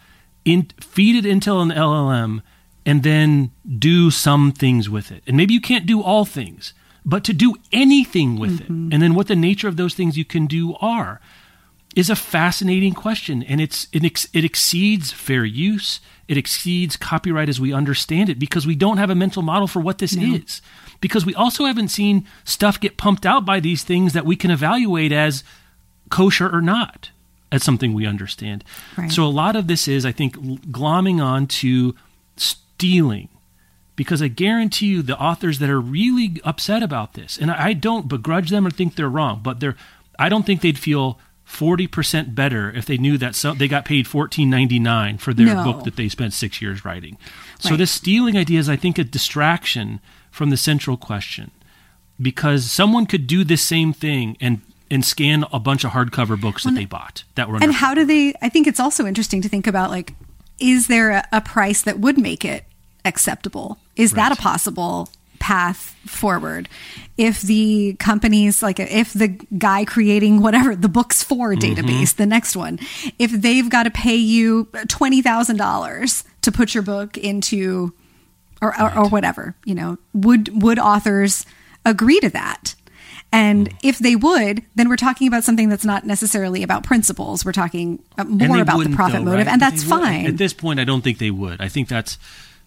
[0.45, 2.41] in feed it into an llm
[2.85, 5.23] and then do some things with it.
[5.25, 6.73] And maybe you can't do all things
[7.05, 8.71] but to do anything with it.
[8.71, 8.93] Mm-hmm.
[8.93, 11.19] And then what the nature of those things you can do are
[11.95, 15.99] is a fascinating question, and it's it, ex, it exceeds fair use.
[16.27, 19.79] It exceeds copyright as we understand it because we don't have a mental model for
[19.79, 20.61] what this is.
[21.01, 24.49] Because we also haven't seen stuff get pumped out by these things that we can
[24.49, 25.43] evaluate as
[26.09, 27.11] kosher or not
[27.53, 28.63] as something we understand.
[28.97, 29.09] Right.
[29.11, 30.35] So a lot of this is, I think,
[30.71, 31.95] glomming on to
[32.35, 33.29] stealing
[33.95, 38.07] because I guarantee you the authors that are really upset about this, and I don't
[38.09, 39.75] begrudge them or think they're wrong, but they're
[40.19, 43.85] I don't think they'd feel forty percent better if they knew that so, they got
[43.85, 45.63] paid fourteen ninety nine for their No.
[45.63, 47.17] book that they spent six years writing.
[47.59, 47.77] So Right.
[47.77, 49.99] this stealing idea is, I think, a distraction
[50.31, 51.51] from the central question,
[52.19, 54.61] because someone could do the same thing and
[54.93, 58.05] and scan a bunch of hardcover books that they bought that were And how do
[58.05, 58.33] they?
[58.41, 60.13] I think it's also interesting to think about like,
[60.59, 62.63] is there a, a price that would make it
[63.03, 63.79] acceptable?
[63.95, 66.69] Is that a possible path forward?
[67.17, 71.79] If the companies, like if the guy creating whatever the books for mm-hmm.
[71.79, 72.79] database, the next one,
[73.17, 77.93] if they've got to pay you $20,000 to put your book into
[78.61, 81.45] or, or, or whatever, you know, would would authors
[81.83, 82.75] agree to that?
[83.33, 87.43] And if they would, then we're talking about something that's not necessarily about principles.
[87.43, 89.51] We're talking uh, more about the profit though, motive, right?
[89.53, 90.27] and that's fine.
[90.27, 91.59] At this point, I don't think they would.
[91.59, 92.17] I think that's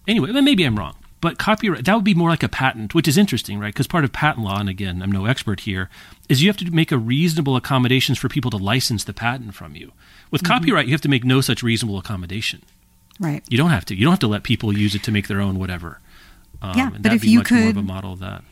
[0.09, 0.33] anyway.
[0.33, 3.59] Maybe I'm wrong, but copyright that would be more like a patent, which is interesting,
[3.61, 3.73] right?
[3.73, 5.89] Because part of patent law, and again, I'm no expert here,
[6.29, 9.77] is you have to make a reasonable accommodations for people to license the patent from
[9.77, 9.93] you.
[10.33, 10.53] With Mm-hmm.
[10.53, 12.63] copyright, you have to make no such reasonable accommodation.
[13.21, 13.45] right.
[13.49, 13.95] You don't have to.
[13.95, 16.01] You don't have to let people use it to make their own whatever.
[16.61, 18.43] Um, Yeah, but that'd if be you much more of could- a model of that.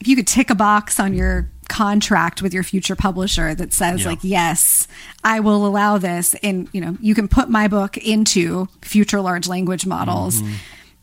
[0.00, 4.02] If you could tick a box on your contract with your future publisher that says
[4.02, 4.08] Yeah.
[4.10, 4.86] like yes
[5.24, 9.48] i will allow this and you know you can put my book into future large
[9.48, 10.54] language models Mm-hmm.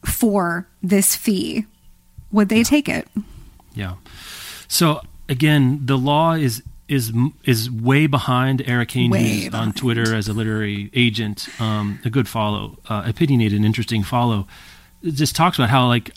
[0.06, 1.66] for this fee
[2.32, 3.08] would they take it?
[3.74, 3.96] Yeah.
[4.68, 7.12] So again, the law is is
[7.44, 11.48] is way behind Eric Haynes on Twitter as a literary agent.
[11.60, 14.48] Um, a good follow, uh, opinionated, interesting follow.
[15.02, 16.12] It just talks about how like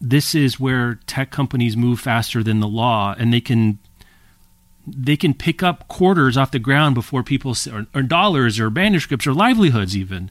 [0.00, 3.78] this is where tech companies move faster than the law, and they can
[4.86, 9.26] they can pick up quarters off the ground before people or, or dollars or manuscripts
[9.26, 10.30] or livelihoods even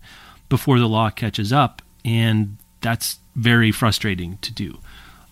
[0.49, 4.79] before the law catches up, and that's very frustrating to do.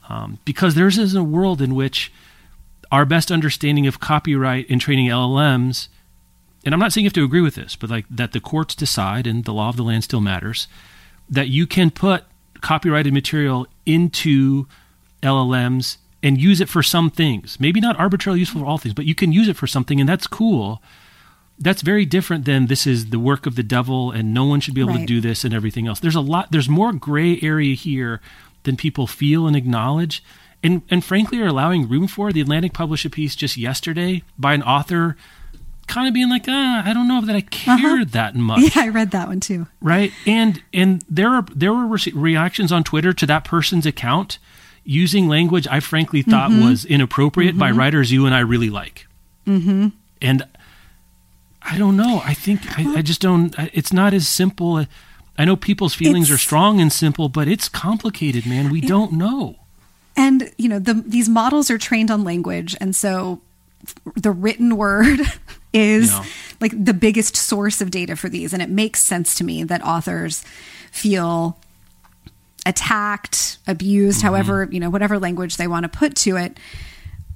[0.08, 2.12] Um, because there is a world in which
[2.92, 5.90] our best understanding of copyright in training LLMs,
[6.66, 8.74] and I'm not saying you have to agree with this, but like that the courts
[8.74, 10.68] decide and the law of the land still matters,
[11.30, 12.24] that you can put
[12.62, 14.66] copyrighted material into
[15.22, 17.60] LLMs and use it for some things.
[17.60, 20.10] Maybe not arbitrarily useful for all things, but you can use it for something, and
[20.10, 20.82] that's cool.
[21.58, 24.74] That's very different than this is the work of the devil and no one should
[24.74, 25.02] be able right.
[25.02, 26.00] to do this and everything else.
[26.00, 28.22] There's a lot, there's more gray area here
[28.64, 30.24] than people feel and acknowledge
[30.64, 32.32] and and frankly are allowing room for.
[32.32, 35.18] The Atlantic published a piece just yesterday by an author
[35.88, 38.06] kind of being like, ah, I don't know that I cared uh-huh.
[38.12, 38.76] that much.
[38.76, 39.68] Yeah, I read that one too.
[39.82, 44.38] Right, and and there are there were re- reactions on Twitter to that person's account
[44.84, 46.70] using language I frankly thought mm-hmm.
[46.70, 47.60] was inappropriate mm-hmm.
[47.60, 49.08] by writers you and I really like.
[49.48, 49.89] Mm-hmm.
[50.22, 50.48] And
[51.62, 52.22] I don't know.
[52.24, 53.54] I think I, I, just don't.
[53.74, 54.86] It's not as simple.
[55.38, 58.70] I know people's feelings it's, are strong and simple, but it's complicated, man.
[58.70, 59.58] We it, don't know.
[60.15, 63.42] And you know, the, these models are trained on language, and so
[64.15, 65.20] the written word
[65.74, 66.26] is yeah.
[66.60, 68.54] like the biggest source of data for these.
[68.54, 70.44] And it makes sense to me that authors
[70.92, 71.58] feel
[72.70, 74.28] attacked, abused, mm-hmm.
[74.28, 76.58] however, you know, whatever language they want to put to it.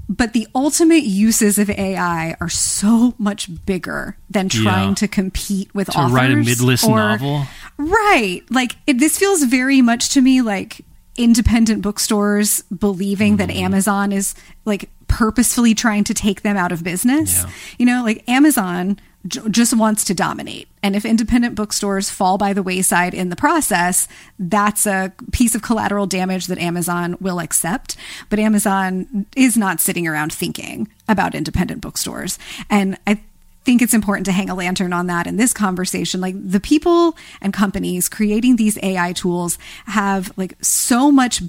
[0.08, 4.96] But the ultimate uses of AI are so much bigger than trying yeah.
[4.96, 6.12] to compete with to authors.
[6.12, 7.46] write a midlist or, novel.
[7.78, 8.42] Right.
[8.50, 10.82] Like it, this feels very much to me like
[11.16, 13.48] independent bookstores believing mm-hmm.
[13.48, 17.44] that Amazon is like purposefully trying to take them out of business.
[17.44, 17.50] Yeah.
[17.80, 20.68] You know, like Amazon just wants to dominate.
[20.82, 24.08] And if independent bookstores fall by the wayside in the process,
[24.38, 27.96] that's a piece of collateral damage that Amazon will accept.
[28.30, 32.38] But Amazon is not sitting around thinking about independent bookstores.
[32.70, 33.22] And I
[33.64, 36.20] think it's important to hang a lantern on that in this conversation.
[36.20, 41.42] Like the people and companies creating these AI tools have like so much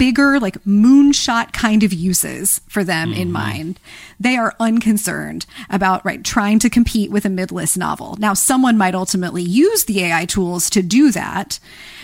[0.00, 3.20] bigger, like moonshot kind of uses for them mm-hmm.
[3.20, 3.78] in mind.
[4.18, 8.16] They are unconcerned about, right, trying to compete with a midlist novel.
[8.18, 11.60] Now, someone might ultimately use the AI tools to do that,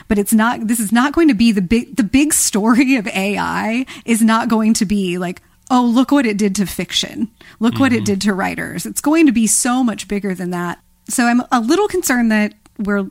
[0.08, 3.06] but it's not, this is not going to be the big, the big story of
[3.06, 7.30] AI is not going to be like, oh, look what it did to fiction.
[7.60, 7.80] Look mm-hmm.
[7.80, 8.04] what it mm-hmm.
[8.04, 8.84] did to writers.
[8.84, 10.78] It's going to be so much bigger than that.
[11.08, 13.10] So I'm a little concerned that we're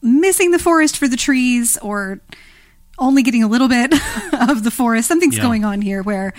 [0.00, 2.20] missing the forest for the trees or
[2.98, 3.92] only getting a little bit
[4.48, 5.08] of the forest.
[5.08, 5.42] Something's yeah.
[5.42, 6.32] going on here where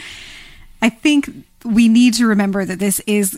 [0.81, 1.29] I think
[1.63, 3.37] we need to remember that this is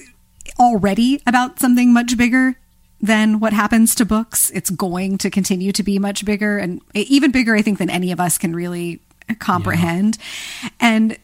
[0.60, 2.56] already about something much bigger
[3.00, 4.50] than what happens to books.
[4.52, 8.12] It's going to continue to be much bigger and even bigger, I think, than any
[8.12, 9.00] of us can really
[9.40, 10.18] comprehend.
[10.64, 10.70] Yeah.
[10.80, 11.18] And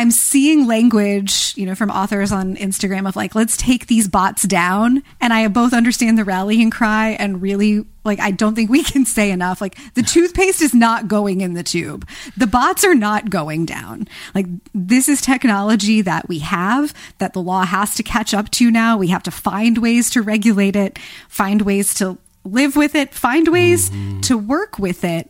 [0.00, 4.44] I'm seeing language, you know, from authors on Instagram of like, let's take these bots
[4.44, 5.02] down.
[5.20, 9.04] And I both understand the rallying cry and really like, I don't think we can
[9.04, 9.60] say enough.
[9.60, 12.08] Like, the toothpaste is not going in the tube.
[12.34, 14.08] The bots are not going down.
[14.34, 18.70] Like, this is technology that we have that the law has to catch up to
[18.70, 18.96] now.
[18.96, 23.48] We have to find ways to regulate it, find ways to live with it, find
[23.48, 24.20] ways mm-hmm.
[24.20, 25.28] to work with it.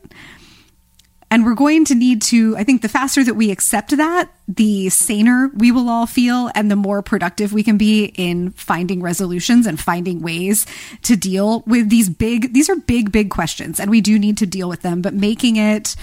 [1.33, 4.89] And we're going to need to, I think the faster that we accept that, the
[4.89, 9.65] saner we will all feel and the more productive we can be in finding resolutions
[9.67, 10.67] and finding ways
[11.03, 14.47] to deal with these big, these are big, big questions and we do need to
[14.47, 15.95] deal with them, but making it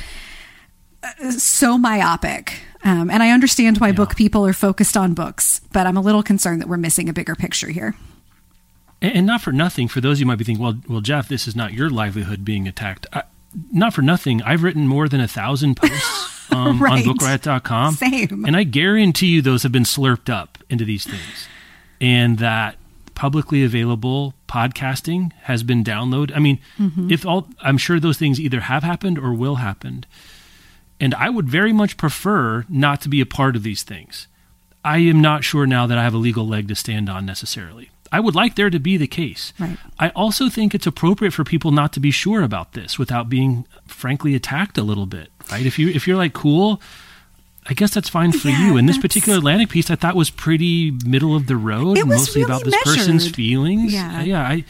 [1.04, 2.62] uh, so myopic.
[2.86, 3.94] Um, and I understand why yeah.
[3.94, 7.14] book people are focused on books, but I'm a little concerned that we're missing a
[7.14, 7.96] bigger picture here.
[9.02, 11.56] And not for nothing, for those you might be thinking, well, well, Jeff, this is
[11.56, 13.06] not your livelihood being attacked.
[13.12, 13.24] I,
[13.72, 17.06] not for nothing, I've written more than a thousand posts um, right.
[17.06, 17.94] on bookriot.com.
[17.96, 18.46] Same.
[18.46, 21.48] And I guarantee you those have been slurped up into these things.
[22.00, 22.78] And that
[23.16, 26.36] publicly available podcasting has been downloaded.
[26.36, 27.12] I mean, mm-hmm.
[27.12, 30.06] if all, I'm sure those things either have happened or will happen.
[31.00, 34.28] And I would very much prefer not to be a part of these things.
[34.86, 37.90] I am not sure now that I have a legal leg to stand on necessarily.
[38.12, 39.54] I would like there to be the case.
[39.60, 39.78] Right.
[40.00, 43.66] I also think it's appropriate for people not to be sure about this without being
[43.88, 45.66] frankly attacked a little bit, right?
[45.66, 46.82] If you if you're like cool,
[47.70, 48.78] I guess that's fine for yeah, you.
[48.78, 52.52] And this particular Atlantic piece I thought was pretty middle of the road, mostly really
[52.52, 53.00] about this measured.
[53.00, 53.94] person's feelings.
[53.94, 54.22] Yeah.
[54.24, 54.64] yeah, I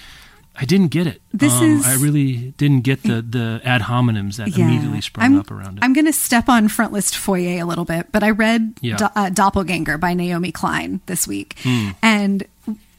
[0.60, 1.22] I didn't get it.
[1.32, 5.40] This Um, is- I really didn't get the the ad hominems that immediately sprung I'm,
[5.40, 5.84] up around it.
[5.84, 8.96] I'm going to step on front list foyer a little bit, but I read Yeah.
[8.98, 11.56] Do- uh, Doppelganger by Naomi Klein this week.
[11.62, 11.90] Hmm.
[12.02, 12.44] And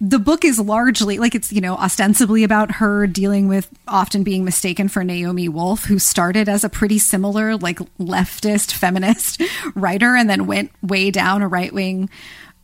[0.01, 4.45] the book is largely like it's, you know, ostensibly about her dealing with often being
[4.45, 9.43] mistaken for Naomi Wolf, who started as a pretty similar, like leftist feminist
[9.75, 12.09] writer and then went way down a right wing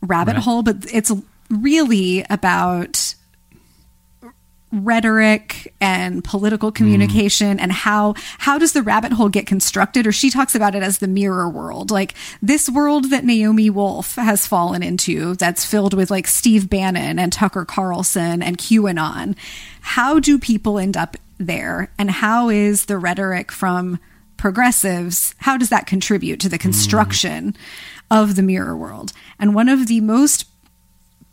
[0.01, 0.43] rabbit Right.
[0.45, 0.63] hole.
[0.63, 1.11] But it's
[1.51, 3.15] really about
[4.75, 10.07] rhetoric and political communication and how how does the rabbit hole get constructed?
[10.07, 11.91] Or she talks about it as the mirror world.
[11.91, 17.19] Like this world that Naomi Wolf has fallen into that's filled with like Steve Bannon
[17.19, 19.37] and Tucker Carlson and QAnon
[19.87, 21.91] how do people end up there?
[21.99, 23.99] And how is the rhetoric from
[24.37, 27.55] progressives how does that contribute to the construction
[28.11, 29.13] of the mirror world?
[29.39, 30.47] And one of the most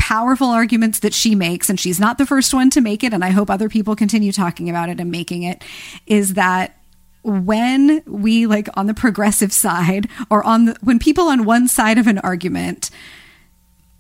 [0.02, 3.24] powerful arguments that she makes, and she's not the first one to make it, and
[3.24, 5.64] I hope other people continue talking about it and making it,
[6.08, 6.76] is that
[7.24, 12.00] when we like on the progressive side or on the when people on one side
[12.00, 12.90] of an argument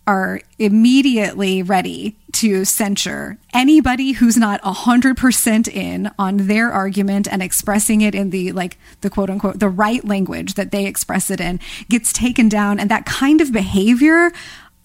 [0.07, 8.01] are immediately ready to censure anybody who's not 100% in on their argument and expressing
[8.01, 11.59] it in the like the quote unquote the right language that they express it in
[11.89, 14.31] gets taken down and that kind of behavior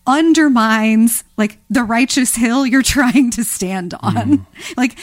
[0.06, 4.14] undermines like the righteous hill you're trying to stand on.
[4.14, 4.72] Mm-hmm.
[4.76, 4.98] Like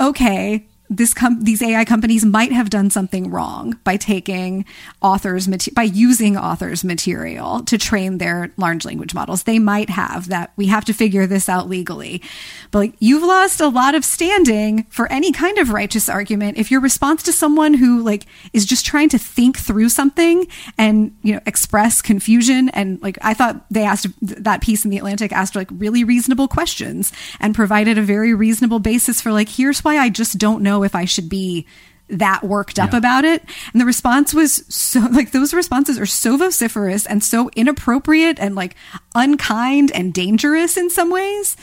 [0.00, 0.66] okay
[0.96, 4.64] this com- these AI companies might have done something wrong by taking
[5.00, 9.44] authors by using authors material to train their large language models.
[9.44, 10.52] They might have that.
[10.56, 12.22] We have to figure this out legally.
[12.70, 16.70] But like, you've lost a lot of standing for any kind of righteous argument if
[16.70, 21.32] your response to someone who like is just trying to think through something and you
[21.34, 25.56] know express confusion and like I thought they asked that piece in the Atlantic asked
[25.56, 30.10] like really reasonable questions and provided a very reasonable basis for like here's why I
[30.10, 31.66] just don't know if I should be
[32.08, 32.98] that worked up Yeah.
[32.98, 33.42] about it.
[33.72, 38.54] And the response was so like those responses are so vociferous and so inappropriate and
[38.54, 38.74] like
[39.14, 41.56] unkind and dangerous in some ways.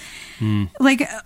[0.79, 1.21] Like uh,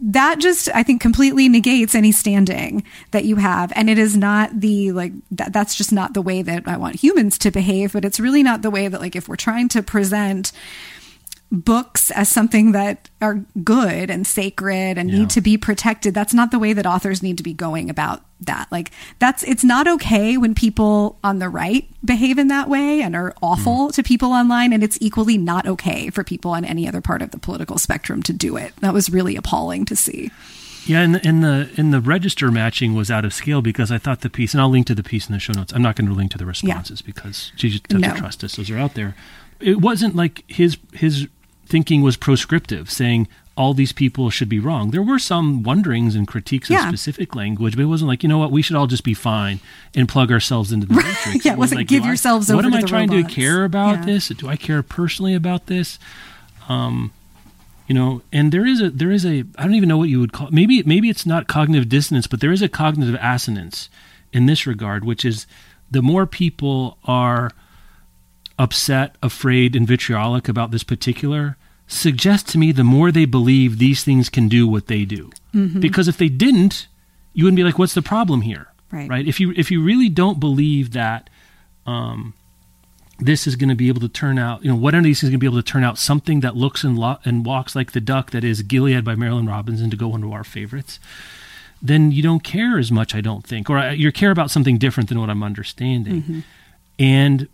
[0.00, 4.60] that just I think completely negates any standing that you have and it is not
[4.60, 8.04] the like that, that's just not the way that I want humans to behave but
[8.04, 10.52] it's really not the way that like if we're trying to present
[11.52, 15.18] books as something that are good and sacred and Yeah.
[15.20, 18.24] need to be protected that's not the way that authors need to be going about
[18.40, 18.90] that like
[19.20, 23.32] that's it's not okay when people on the right behave in that way and are
[23.40, 23.92] awful mm.
[23.94, 27.30] to people online and it's equally not okay for people on any other part of
[27.30, 30.30] the political spectrum to do it that was really appalling to see
[30.86, 33.98] Yeah, and the, in the in the register matching was out of scale because I
[33.98, 35.72] thought the piece, and I'll link to the piece in the show notes.
[35.72, 38.14] I'm not going to link to the responses because she just doesn't No.
[38.14, 39.16] trust us; those are out there.
[39.58, 41.26] It wasn't like his his
[41.66, 44.90] thinking was proscriptive, saying all these people should be wrong.
[44.90, 46.82] There were some wonderings and critiques Yeah.
[46.82, 49.14] of specific language, but it wasn't like you know what we should all just be
[49.14, 49.60] fine
[49.94, 51.44] and plug ourselves into the matrix.
[51.44, 53.34] Yeah, it was wasn't like, give do I- yourselves What am I trying robots.
[53.34, 54.04] to care about Yeah.
[54.04, 54.28] this?
[54.28, 55.98] Do I care personally about this?
[56.68, 57.12] Um,
[57.88, 60.18] you know and there is a there is a i don't even know what you
[60.18, 63.88] would call maybe maybe it's not cognitive dissonance but there is a cognitive assonance
[64.32, 65.46] in this regard which is
[65.88, 67.52] the more people are
[68.58, 74.02] upset afraid and vitriolic about this particular suggests to me the more they believe these
[74.02, 75.30] things can do what they do.
[75.80, 76.88] Because if they didn't
[77.32, 78.68] you wouldn't be like what's the problem here?
[78.90, 79.08] Right.
[79.08, 79.26] right?
[79.26, 81.28] If you if you really don't believe that
[81.86, 82.34] um
[83.18, 85.30] this is going to be able to turn out, you know, what are these things
[85.30, 87.92] going to be able to turn out something that looks and, lo- and walks like
[87.92, 90.98] the duck that is Gilead by Marilynne Robinson to go one of our favorites,
[91.80, 94.76] then you don't care as much, I don't think, or uh, you care about something
[94.76, 96.44] different than what I'm understanding.
[96.98, 97.48] And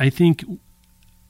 [0.00, 0.44] I think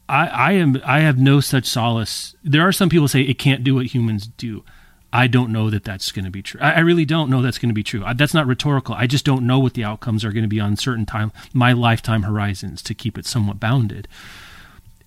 [0.09, 2.37] I, I am I have no such solace.
[2.45, 4.65] There are some people say it can't do what humans do.
[5.13, 6.61] I don't know that that's going to be true.
[6.61, 8.05] I, I really don't know that's going to be true.
[8.05, 8.95] I, that's not rhetorical.
[8.95, 11.73] I just don't know what the outcomes are going to be on certain time, my
[11.73, 14.07] lifetime horizons, to keep it somewhat bounded.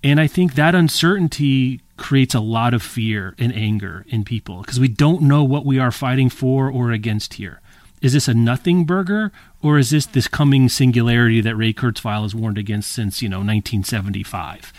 [0.04, 4.78] And I think that uncertainty creates a lot of fear and anger in people because
[4.78, 7.62] we don't know what we are fighting for or against here.
[8.04, 9.32] Is this a nothing burger
[9.62, 13.38] or is this this coming singularity that Ray Kurzweil has warned against since, you know,
[13.38, 14.74] 1975?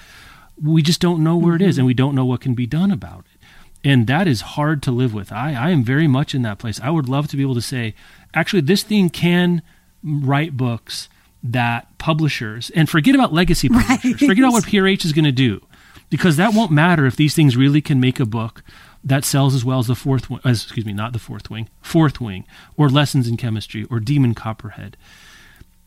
[0.62, 2.92] We just don't know where it is and we don't know what can be done
[2.92, 3.40] about it.
[3.82, 5.32] And that is hard to live with.
[5.32, 6.78] I, I am very much in that place.
[6.80, 7.94] I would love to be able to say,
[8.34, 9.62] actually, this thing can
[10.02, 11.08] write books
[11.42, 15.62] that publishers, and forget about legacy publishers, forget about what PRH is going to do,
[16.08, 18.62] because that won't matter if these things really can make a book
[19.04, 22.20] that sells as well as the fourth wing, excuse me, not the fourth wing, fourth
[22.20, 22.46] wing,
[22.76, 24.96] or Lessons in Chemistry, or Demon Copperhead,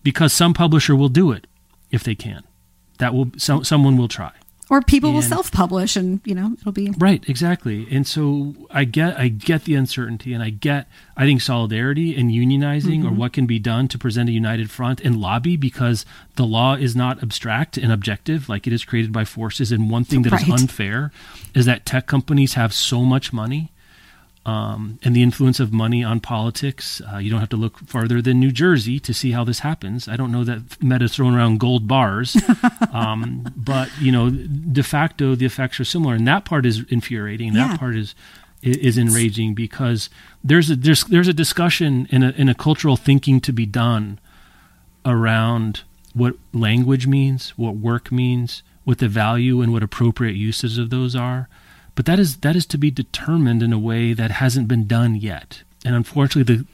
[0.03, 1.47] because some publisher will do it
[1.89, 2.43] if they can.
[2.99, 4.31] That will, so, someone will try.
[4.69, 7.87] Or people will self-publish and you know it'll be Right, exactly.
[7.91, 12.31] And so I get I get the uncertainty and I get I think solidarity and
[12.31, 13.17] unionizing or mm-hmm.
[13.17, 16.05] what can be done to present a united front and lobby because
[16.35, 20.03] the law is not abstract and objective like it is created by forces and one
[20.03, 20.59] thing that is Right.
[20.61, 21.11] unfair
[21.53, 23.71] is that tech companies have so much money
[24.47, 27.01] um, and the influence of money on politics.
[27.11, 30.07] Uh, you don't have to look farther than New Jersey to see how this happens.
[30.07, 32.37] I don't know that Meta's throwing around gold bars,
[32.93, 37.53] um, but you know, de facto the effects are similar, and that part is infuriating.
[37.53, 37.67] Yeah.
[37.67, 38.15] That part is
[38.61, 40.09] is, is enraging because
[40.45, 44.17] there's a there's there's a discussion in a in a cultural thinking to be done
[45.05, 45.81] around
[46.13, 51.17] what language means, what work means, what the value and what appropriate uses of those
[51.17, 51.49] are.
[51.97, 55.15] But that is that is to be determined in a way that hasn't been done
[55.15, 55.63] yet.
[55.83, 56.65] And unfortunately, the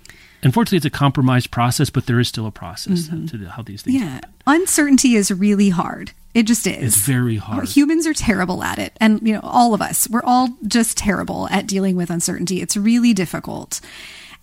[0.43, 3.27] unfortunately it's a compromised process, but there is still a process mm-hmm.
[3.27, 3.95] to the, how these things.
[3.95, 4.19] yeah.
[4.45, 6.11] uncertainty is really hard.
[6.33, 6.83] It just is.
[6.83, 7.69] It's very hard.
[7.69, 8.97] humans are terrible at it.
[8.99, 12.61] And you know all of us we're all just terrible at dealing with uncertainty.
[12.61, 13.79] It's really difficult.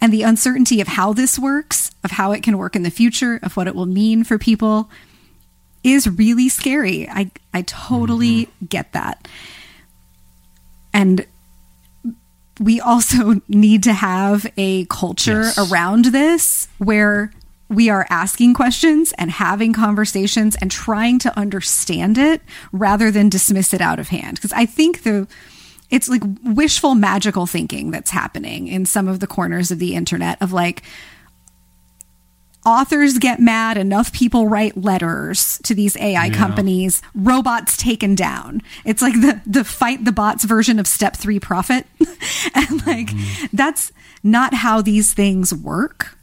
[0.01, 3.39] And the uncertainty of how this works of how it can work in the future
[3.43, 4.89] of what it will mean for people
[5.85, 7.07] is really scary.
[7.07, 8.65] I i totally mm-hmm.
[8.65, 9.29] get that
[10.93, 11.27] and
[12.59, 15.59] we also need to have a culture Yes.
[15.73, 17.33] around this where
[17.69, 23.73] we are asking questions and having conversations and trying to understand it rather than dismiss
[23.73, 25.27] it out of hand because i think the
[25.89, 30.41] it's like wishful magical thinking that's happening in some of the corners of the internet
[30.43, 30.83] of like
[32.67, 36.35] authors get mad enough people write letters to these ai Yeah.
[36.35, 38.63] companies robots taken down.
[38.85, 41.87] It's like the the fight the bots version of step 3 profit.
[42.55, 43.47] And like mm-hmm.
[43.57, 43.93] that's
[44.23, 46.17] not how these things work.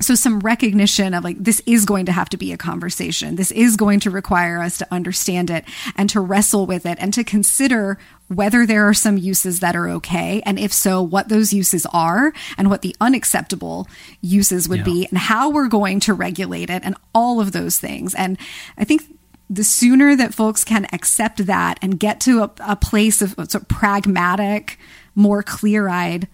[0.00, 3.36] So some recognition of like this is going to have to be a conversation.
[3.36, 5.64] This is going to require us to understand it
[5.96, 7.98] and to wrestle with it and to consider
[8.28, 12.32] whether there are some uses that are okay and if so what those uses are
[12.56, 13.86] and what the unacceptable
[14.22, 14.84] uses would Yeah.
[14.84, 18.38] be and how we're going to regulate it and all of those things and
[18.78, 19.02] i think
[19.50, 23.54] the sooner that folks can accept that and get to a, a place of sort
[23.56, 24.78] of pragmatic
[25.14, 26.26] more clear-eyed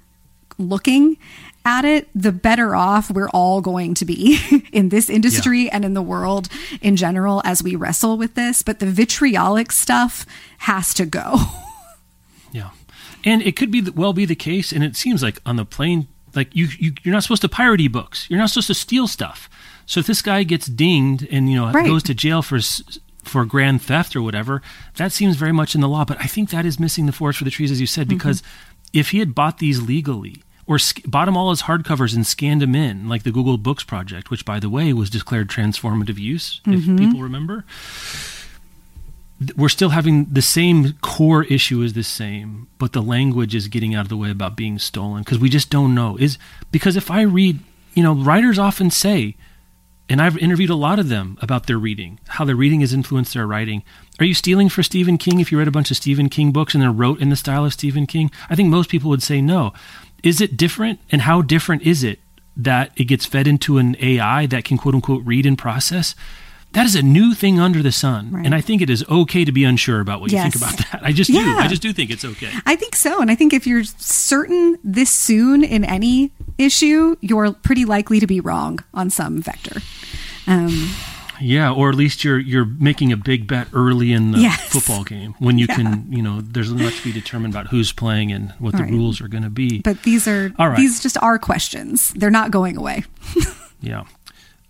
[0.59, 1.17] looking
[1.65, 4.39] at it, the better off we're all going to be
[4.73, 6.49] in this industry and in the world
[6.81, 8.63] in general as we wrestle with this.
[8.63, 10.25] But the vitriolic stuff
[10.59, 11.37] has to go.
[13.25, 16.09] And it could be well be the case, and it seems like on the plane,
[16.35, 18.27] like you, you you're not supposed to pirate books.
[18.31, 19.49] You're not supposed to steal stuff.
[19.87, 21.87] So if this guy gets dinged and you know Right.
[21.87, 22.61] goes to jail for
[23.25, 24.63] for grand theft or whatever,
[24.97, 26.05] that seems very much in the law.
[26.05, 28.17] But I think that is missing the forest for the trees, as you said, mm-hmm.
[28.17, 28.43] because
[28.93, 30.43] if he had bought these legally.
[30.67, 33.83] Or sc- bought them all as hardcovers and scanned them in, like the Google Books
[33.83, 36.97] project, which, by the way, was declared transformative use, if mm-hmm.
[36.97, 37.65] people remember
[39.57, 43.95] we're still having the same core issue is the same, but the language is getting
[43.95, 46.17] out of the way about being stolen because we just don't know.
[46.19, 46.37] Is
[46.71, 47.59] because if I read,
[47.95, 49.37] you know, writers often say,
[50.11, 53.33] and I've interviewed a lot of them about their reading, how their reading has influenced
[53.33, 53.85] their writing.
[54.19, 56.75] Are you stealing for Stephen King if you read a bunch of Stephen King books
[56.75, 58.31] and they're wrote in the style of Stephen King?
[58.51, 59.73] I think most people would say no.
[60.23, 60.99] Is it different?
[61.11, 62.19] And how different is it
[62.57, 66.17] that it gets fed into an AI that can quote unquote read and process?
[66.73, 68.31] That is a new thing under the sun.
[68.31, 68.47] Right.
[68.47, 71.01] And I think it is okay to be unsure about what you think about that.
[71.03, 71.39] I just do.
[71.39, 72.51] I just do think it's okay.
[72.65, 73.21] I think so.
[73.21, 78.27] And I think if you're certain this soon in any issue, you're pretty likely to
[78.27, 79.81] be wrong on some vector.
[80.47, 80.91] Um,
[81.43, 84.61] Yeah, or at least you're you're making a big bet early in the Yes.
[84.69, 85.75] football game when you Yeah.
[85.77, 88.83] can, you know, there's not much to be determined about who's playing and what the
[88.83, 88.93] Right.
[88.93, 89.79] rules are going to be.
[89.81, 90.77] but these are All right.
[90.77, 92.13] these just are questions.
[92.15, 93.05] They're not going away.
[93.83, 94.03] Yeah.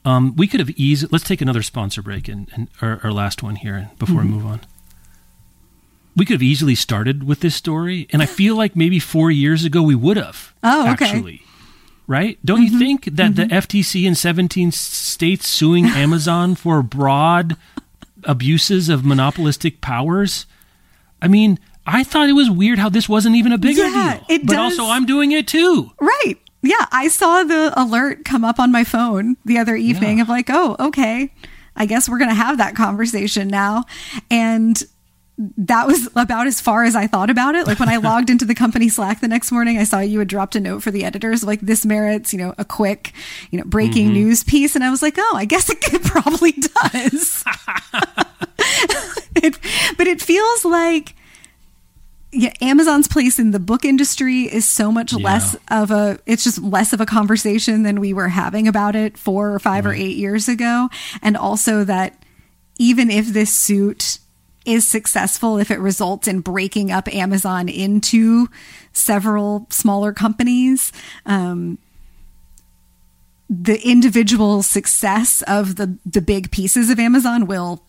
[0.05, 1.13] Um, we could have eased.
[1.13, 4.27] Let's take another sponsor break and, and our, our last one here before Mm-hmm.
[4.33, 4.61] we move on.
[6.17, 9.65] We could have easily started with this story, and I feel like maybe four years
[9.65, 10.53] ago we would have.
[10.63, 11.05] Oh, okay.
[11.07, 11.43] Actually,
[12.07, 12.39] right?
[12.45, 17.57] Don't you think that the FTC in 17 states suing Amazon for broad
[18.25, 20.47] abuses of monopolistic powers?
[21.23, 24.27] I mean, I thought it was weird how this wasn't even a bigger Yeah, deal.
[24.29, 25.93] it but does- also, I'm doing it too.
[26.01, 26.35] Right.
[26.63, 30.23] Yeah, I saw the alert come up on my phone the other evening Yeah.
[30.23, 31.33] of like, oh, okay,
[31.77, 33.85] I guess we're going to have that conversation now.
[34.31, 34.83] And
[35.57, 37.67] that was about as far as I thought about it.
[37.67, 40.29] Like when I logged into the company Slack the next morning, I saw you had
[40.29, 43.15] dropped a note for the editors like this merits, you know, a quick,
[43.51, 44.15] you know, breaking Mm-hmm.
[44.15, 44.75] news piece.
[44.75, 47.43] And I was like, oh, I guess it, it probably does.
[49.37, 49.59] it,
[49.97, 51.15] but it feels like
[52.33, 55.25] yeah, Amazon's place in the book industry is so much Yeah.
[55.25, 59.19] less of a it's just less of a conversation than we were having about it
[59.19, 60.89] 4 or 5 or 8 years ago
[61.23, 62.23] and also that
[62.79, 64.19] even if this suit
[64.65, 68.49] is successful if it results in breaking up Amazon into
[68.93, 70.93] several smaller companies.
[71.27, 71.79] Um,
[73.49, 77.83] the individual success of the the big pieces of Amazon will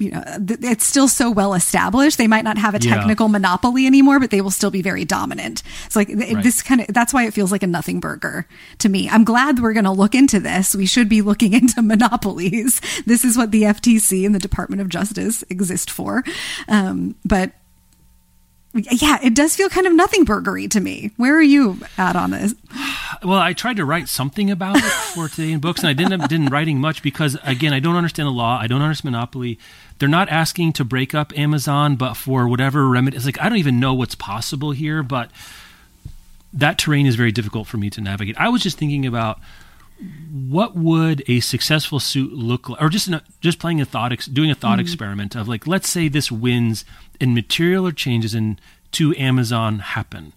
[0.00, 3.32] you know it's still so well established they might not have a technical yeah.
[3.32, 6.42] monopoly anymore but they will still be very dominant it's like right.
[6.42, 8.46] this kind of that's why it feels like a nothing burger
[8.78, 11.82] to me i'm glad we're going to look into this we should be looking into
[11.82, 16.24] monopolies this is what the ftc and the department of justice exist for
[16.68, 17.52] um, but
[18.72, 21.10] yeah, it does feel kind of nothing burgery to me.
[21.16, 22.54] Where are you at on this?
[23.22, 26.28] Well, I tried to write something about it for today in books, and I didn't
[26.28, 28.58] didn't writing much because again, I don't understand the law.
[28.60, 29.58] I don't understand monopoly.
[30.00, 33.58] They're not asking to break up Amazon, but for whatever remedy, it's like I don't
[33.58, 35.02] even know what's possible here.
[35.02, 35.30] But
[36.52, 38.36] that terrain is very difficult for me to navigate.
[38.38, 39.38] I was just thinking about
[40.32, 43.10] what would a successful suit look like or just
[43.42, 44.80] just playing a thought doing a thought mm-hmm.
[44.80, 46.86] experiment of like let's say this wins
[47.20, 48.58] and material or changes in
[48.92, 50.32] to Amazon happen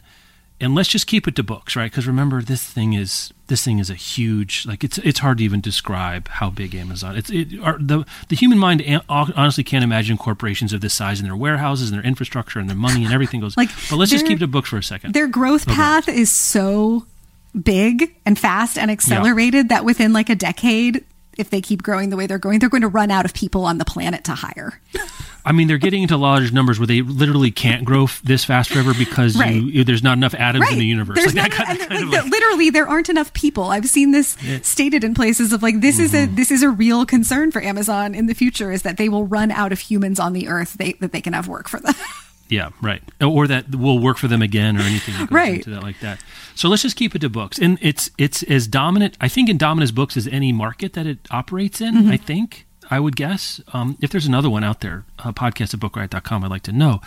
[0.63, 3.79] and let's just keep it to books right because remember this thing is this thing
[3.79, 7.59] is a huge like it's it's hard to even describe how big Amazon it's it
[7.61, 11.89] are, the the human mind honestly can't imagine corporations of this size and their warehouses
[11.89, 14.39] and their infrastructure and their money and everything goes like but let's just keep it
[14.39, 15.75] to books for a second their growth okay.
[15.75, 17.05] path is so
[17.53, 19.77] big and fast and accelerated yeah.
[19.77, 21.05] that within like a decade,
[21.37, 23.65] if they keep growing the way they're going, they're going to run out of people
[23.65, 24.81] on the planet to hire.
[25.45, 28.71] I mean, they're getting into large numbers where they literally can't grow f- this fast
[28.71, 29.53] forever because right.
[29.53, 30.73] you, there's not enough atoms right.
[30.73, 31.17] in the universe.
[31.17, 33.65] There's like not, kind, kind like, literally, there aren't enough people.
[33.65, 34.59] I've seen this yeah.
[34.61, 36.05] stated in places of like this mm-hmm.
[36.05, 36.35] is a mm-hmm.
[36.35, 39.51] this is a real concern for Amazon in the future is that they will run
[39.51, 41.93] out of humans on the earth they, that they can have work for them.
[42.49, 43.01] Yeah, right.
[43.19, 45.55] Or that will work for them again, or anything that goes right.
[45.55, 46.19] into that like that.
[46.53, 49.17] So let's just keep it to books, and it's it's as dominant.
[49.19, 51.95] I think in dominant as books as any market that it operates in.
[51.95, 52.11] Mm-hmm.
[52.11, 53.61] I think I would guess.
[53.73, 57.01] Um, if there's another one out there, uh, podcast at bookriot.com, I'd like to know.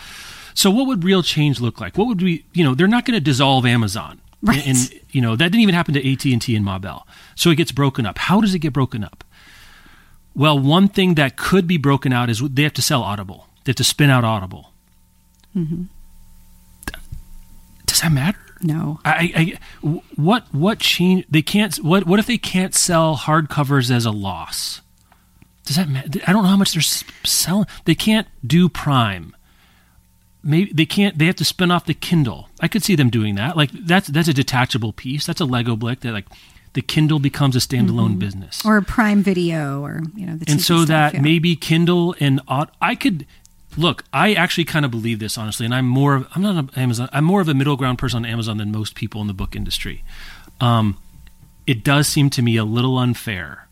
[0.55, 1.97] So what would real change look like?
[1.97, 2.45] What would we?
[2.53, 4.21] You know, they're not going to dissolve Amazon.
[4.43, 4.67] Right.
[4.67, 7.07] And, and you know that didn't even happen to AT and T and Ma Bell.
[7.35, 8.19] So it gets broken up.
[8.19, 9.25] How does it get broken up?
[10.35, 13.47] Well, one thing that could be broken out is they have to sell Audible.
[13.65, 14.73] They have to spin out Audible
[15.57, 15.83] Mm-hmm.
[17.87, 18.39] Does that matter?
[18.61, 19.01] No.
[19.05, 21.25] I, I, what what change?
[21.31, 21.75] They can't.
[21.77, 24.83] What what if they can't sell hardcovers as a loss?
[25.67, 26.21] Does that matter?
[26.27, 26.81] I don't know how much they're
[27.25, 27.67] selling.
[27.85, 29.37] They can't do Prime.
[30.43, 31.19] Maybe they can't.
[31.19, 32.49] They have to spin off the Kindle.
[32.61, 33.57] I could see them doing that.
[33.57, 35.27] Like that's that's a detachable piece.
[35.27, 36.27] That's a Lego brick that like
[36.75, 38.19] the Kindle becomes a standalone mm-hmm.
[38.21, 40.39] business or a Prime Video or you know.
[40.47, 41.21] and so stuff, that yeah.
[41.21, 43.27] maybe Kindle and I could
[43.77, 46.71] look, I actually kind of believe this honestly, and I'm more of I'm not an
[46.77, 47.09] Amazon.
[47.13, 49.57] I'm more of a middle ground person on Amazon than most people in the book
[49.57, 50.05] industry.
[50.61, 50.99] Um,
[51.67, 53.66] it does seem to me a little unfair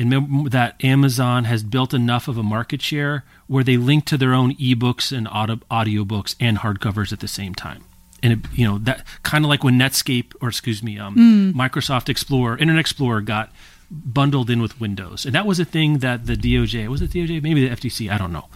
[0.00, 4.32] in that Amazon has built enough of a market share where they link to their
[4.32, 7.84] own ebooks and audio audiobooks and hardcovers at the same time.
[8.22, 11.52] And it, you know that kind of like when Netscape or excuse me, um, mm.
[11.52, 13.52] Microsoft Explorer, Internet Explorer got
[13.90, 17.42] bundled in with Windows, and that was a thing that the DOJ was it DOJ
[17.42, 18.48] maybe the FTC I don't know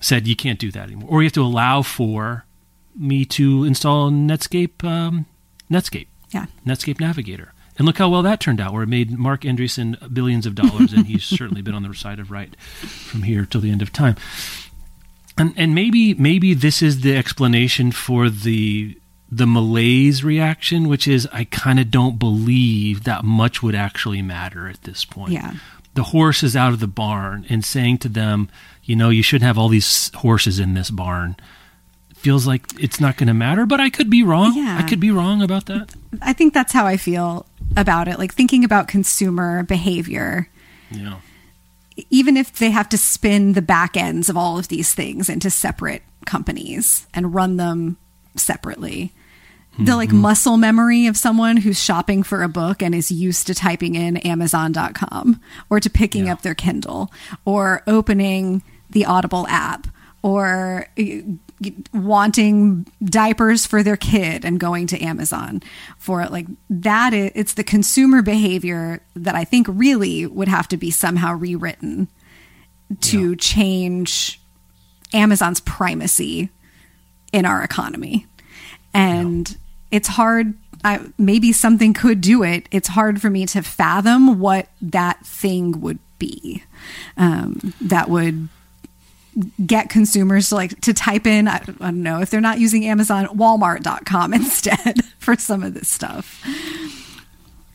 [0.00, 2.44] said you can't do that anymore, or you have to allow for
[2.94, 5.26] me to install Netscape, um,
[5.70, 7.51] Netscape, yeah, Netscape Navigator.
[7.78, 10.92] And look how well that turned out, where it made Marc Andreessen billions of dollars,
[10.92, 13.92] and he's certainly been on the side of right from here till the end of
[13.92, 14.16] time.
[15.38, 18.98] And and maybe maybe this is the explanation for the
[19.30, 24.68] the malaise reaction, which is I kind of don't believe that much would actually matter
[24.68, 25.32] at this point.
[25.32, 25.54] Yeah.
[25.94, 28.50] The horse is out of the barn and saying to them,
[28.84, 31.36] you know, you shouldn't have all these horses in this barn.
[32.14, 34.54] Feels like it's not going to matter, but I could be wrong.
[34.54, 34.78] Yeah.
[34.78, 35.94] I could be wrong about that.
[36.20, 37.46] I think that's how I feel
[37.76, 38.18] about it.
[38.18, 40.48] Like thinking about consumer behavior.
[40.90, 41.20] Yeah.
[42.10, 45.50] Even if they have to spin the back ends of all of these things into
[45.50, 47.98] separate companies and run them
[48.36, 49.12] separately,
[49.78, 50.18] the like mm-hmm.
[50.18, 54.18] muscle memory of someone who's shopping for a book and is used to typing in
[54.18, 56.32] amazon.com or to picking yeah.
[56.34, 57.10] up their kindle
[57.46, 59.86] or opening the audible app
[60.22, 61.04] or uh,
[61.92, 65.62] wanting diapers for their kid and going to amazon
[65.98, 70.68] for it like that is, it's the consumer behavior that i think really would have
[70.68, 72.08] to be somehow rewritten
[73.00, 73.36] to yeah.
[73.38, 74.40] change
[75.12, 76.50] amazon's primacy
[77.32, 78.26] in our economy
[78.94, 79.56] and
[79.90, 80.54] it's hard.
[80.84, 82.68] I, maybe something could do it.
[82.72, 86.64] It's hard for me to fathom what that thing would be
[87.16, 88.48] um, that would
[89.66, 92.84] get consumers to like to type in I, I, don't know if they're not using
[92.86, 96.44] amazon walmart.com instead for some of this stuff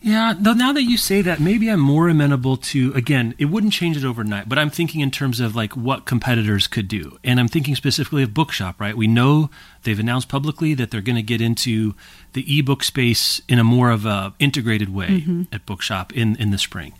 [0.07, 3.73] Yeah, though now that you say that, maybe I'm more amenable to again, it wouldn't
[3.73, 7.17] change it overnight, but I'm thinking in terms of like what competitors could do.
[7.25, 8.95] And I'm thinking specifically of Bookshop, right?
[8.95, 9.49] We know
[9.83, 11.93] they've announced publicly that they're going to get into
[12.31, 15.43] the ebook space in a more of a integrated way mm-hmm.
[15.51, 16.93] at Bookshop in in the spring.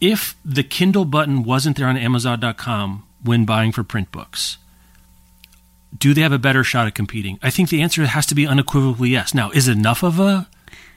[0.00, 4.58] If the Kindle button wasn't there on amazon.com when buying for print books,
[5.96, 7.38] do they have a better shot at competing?
[7.42, 9.34] I think the answer has to be unequivocally yes.
[9.34, 10.48] Now, is enough of a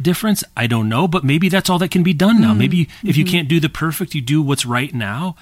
[0.02, 0.44] difference?
[0.56, 2.50] I don't know, but maybe that's all that can be done now.
[2.50, 2.60] Mm-hmm.
[2.60, 3.20] Maybe if mm-hmm.
[3.20, 5.36] you can't do the perfect, you do what's right now.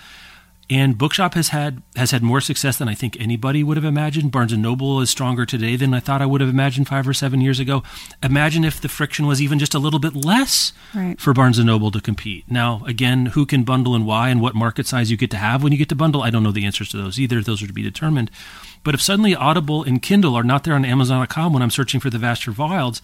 [0.68, 4.32] And Bookshop has had has had more success than I think anybody would have imagined.
[4.32, 7.14] Barnes and Noble is stronger today than I thought I would have imagined five or
[7.14, 7.84] seven years ago.
[8.24, 11.20] Imagine if the friction was even just a little bit less right.
[11.20, 12.50] for Barnes and Noble to compete.
[12.50, 15.62] Now, again, who can bundle and why, and what market size you get to have
[15.62, 17.42] when you get to bundle, I don't know the answers to those either.
[17.42, 18.32] Those are to be determined.
[18.84, 22.10] But if suddenly Audible and Kindle are not there on Amazon.com when I'm searching for
[22.10, 23.04] the Vaster Wilds,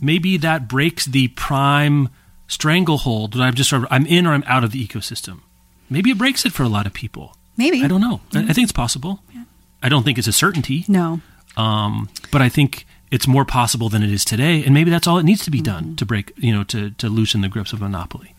[0.00, 2.08] maybe that breaks the prime
[2.48, 5.40] stranglehold that I've just sort of, I'm in or I'm out of the ecosystem.
[5.88, 7.36] Maybe it breaks it for a lot of people.
[7.56, 7.82] Maybe.
[7.82, 8.20] I don't know.
[8.34, 9.20] I, I think it's possible.
[9.34, 9.44] Yeah.
[9.82, 10.84] I don't think it's a certainty.
[10.88, 11.20] No.
[11.56, 15.18] Um, but I think it's more possible than it is today, and maybe that's all
[15.18, 15.94] it needs to be done mm-hmm.
[15.96, 18.34] to break, you know, to to loosen the grips of monopoly.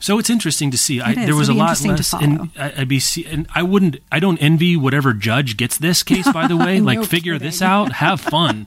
[0.00, 1.00] So it's interesting to see.
[1.00, 4.20] I, there was a lot less, and I, would be, see, and I wouldn't, I
[4.20, 6.30] don't envy whatever judge gets this case.
[6.30, 7.48] By the way, like figure kidding.
[7.48, 8.66] this out, have fun.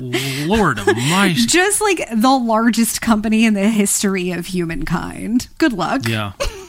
[0.00, 5.48] Lord of my Just like the largest company in the history of humankind.
[5.58, 6.08] Good luck.
[6.08, 6.32] Yeah.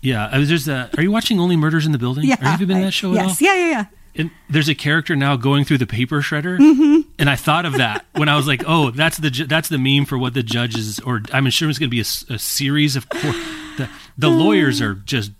[0.00, 0.28] Yeah.
[0.30, 2.24] I was there's a, are you watching Only Murders in the Building?
[2.24, 2.36] Yeah.
[2.40, 3.28] Have you been in that show at all?
[3.28, 3.42] yes.
[3.42, 3.84] Yeah, yeah, yeah.
[4.16, 7.08] And there's a character now going through the paper shredder, mm-hmm.
[7.20, 10.04] and I thought of that when I was like, "Oh, that's the that's the meme
[10.04, 13.08] for what the judges." Or I'm sure it's going to be a, a, series of
[13.08, 13.36] court.
[13.76, 13.88] The,
[14.18, 15.30] the lawyers are just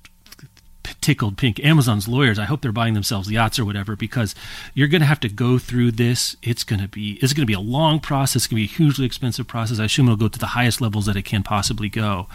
[1.01, 1.63] tickled pink.
[1.65, 4.35] Amazon's lawyers, I hope they're buying themselves yachts or whatever because
[4.75, 6.37] you're going to have to go through this.
[6.43, 8.37] It's going to be it's going to be a long process.
[8.37, 9.79] It's going to be a hugely expensive process.
[9.79, 12.29] I assume it'll go to the highest levels that it can possibly go.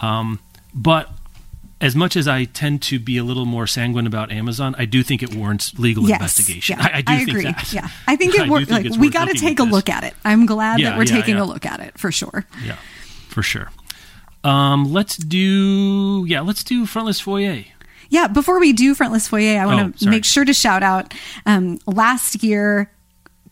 [0.00, 0.40] Um,
[0.74, 1.10] but
[1.84, 5.02] as much as I tend to be a little more sanguine about Amazon, I do
[5.02, 6.78] think it warrants legal yes, investigation.
[6.78, 7.42] Yeah, I, I do I think agree.
[7.44, 7.72] that.
[7.74, 8.70] Yeah, I think it works.
[8.70, 10.14] Like, we got to take a look at it.
[10.24, 12.46] I'm glad yeah, that we're yeah, taking a look at it for sure.
[12.64, 12.76] Yeah,
[13.28, 13.70] for sure.
[14.42, 17.64] Um, let's do yeah, let's do frontlist foyer.
[18.08, 21.12] Yeah, before we do Frontlist foyer, I want to oh, make sure to shout out
[21.46, 22.90] um, last year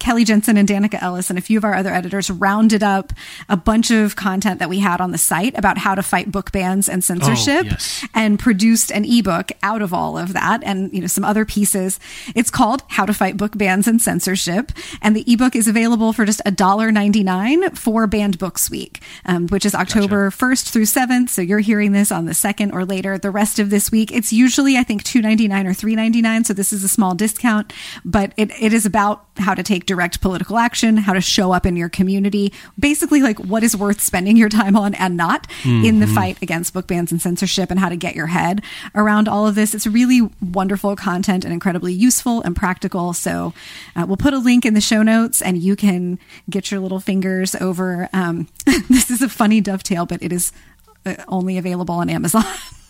[0.02, 3.12] Kelly Jensen and Danika Ellis and a few of our other editors rounded up
[3.48, 6.50] a bunch of content that we had on the site about how to fight book
[6.50, 8.04] bans and censorship oh, yes.
[8.12, 12.00] and produced an ebook out of all of that and you know some other pieces.
[12.34, 16.24] It's called How to Fight Book Bans and Censorship and the ebook is available for
[16.24, 20.44] just $1.99 for Banned Books Week, um, which is October gotcha.
[20.44, 21.28] 1st through 7th.
[21.28, 23.18] So you're hearing this on the 2nd or later.
[23.18, 26.46] The rest of this week, it's usually I think $2.99 or $3.99.
[26.46, 27.72] So this is a small discount,
[28.04, 31.66] but it, it is about how to take direct political action, how to show up
[31.66, 35.84] in your community, basically like what is worth spending your time on and not mm-hmm.
[35.84, 36.14] in the mm-hmm.
[36.14, 38.62] fight against book bans and censorship and how to get your head
[38.94, 39.74] around all of this.
[39.74, 43.12] It's really wonderful content and incredibly useful and practical.
[43.12, 43.52] So
[43.94, 46.18] uh, we'll put a link in the show notes and you can
[46.48, 48.08] get your little fingers over.
[48.14, 48.48] Um,
[48.88, 50.52] this is a funny dovetail, but it is
[51.04, 52.44] uh, only available on Amazon.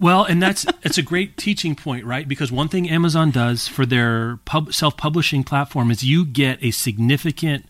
[0.00, 2.26] Well, and that's it's a great teaching point, right?
[2.26, 7.66] Because one thing Amazon does for their pub, self-publishing platform is you get a significant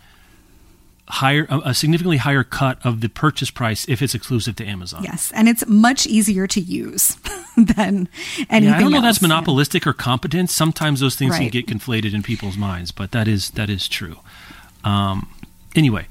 [1.07, 5.03] higher a significantly higher cut of the purchase price if it's exclusive to Amazon.
[5.05, 7.17] Yes, and it's much easier to use
[7.57, 8.09] than
[8.49, 8.65] anything.
[8.65, 9.05] Yeah, I don't know else.
[9.05, 9.91] that's monopolistic yeah.
[9.91, 10.55] or competence.
[10.55, 11.51] Sometimes those things right.
[11.51, 14.17] can get conflated in people's minds, but that is that is true.
[14.83, 15.29] Um,
[15.77, 16.07] anyway,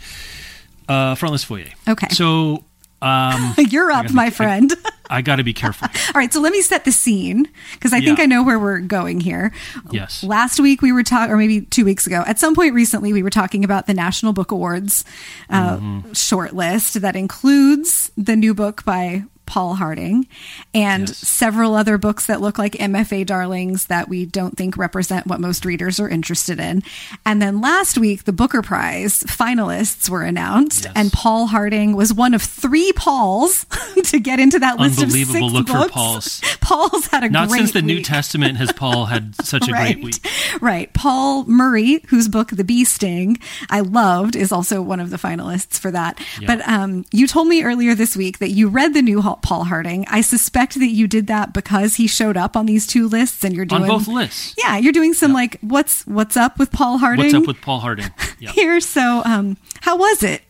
[0.88, 1.70] uh, frontlist foyer.
[1.88, 2.10] Okay.
[2.10, 2.66] So
[3.04, 4.74] um, You're up, my friend.
[5.10, 5.88] I, got to be careful.
[6.16, 8.20] All right, so let me set the scene because I think.
[8.20, 9.52] I know where we're going here.
[9.92, 10.24] Yes.
[10.24, 13.24] Last week we were talking, or maybe two weeks ago, at some point recently, we
[13.24, 15.04] were talking about the National Book Awards
[15.50, 16.14] uh, mm-hmm.
[16.14, 20.28] short list that includes the new book by Paul Harding,
[20.74, 21.18] and yes.
[21.18, 25.66] several other books that look like MFA darlings that we don't think represent what most
[25.66, 26.84] readers are interested in.
[27.26, 30.94] And then last week, the Booker Prize finalists were announced, yes.
[30.96, 33.66] and Paul Harding was one of three Pauls
[34.06, 35.84] to get into that list of six look books.
[35.86, 36.42] for Paul's.
[36.62, 37.86] Paul's had a not since the week.
[37.86, 39.96] New Testament has Paul had such a right.
[39.96, 40.28] great week.
[40.62, 43.38] Right, Paul Murray, whose book The Bee Sting
[43.70, 46.20] I loved, is also one of the finalists for that.
[46.40, 46.48] Yeah.
[46.48, 50.06] But um, you told me earlier this week that you read the new Paul Harding.
[50.08, 53.56] I suspect that you did that because he showed up on these two lists, and
[53.56, 54.54] you're doing on both lists.
[54.58, 57.26] Yeah, you're doing some like what's what's up with Paul Harding.
[57.26, 58.12] What's up with Paul Harding?
[58.40, 60.42] Here, so um, how was it?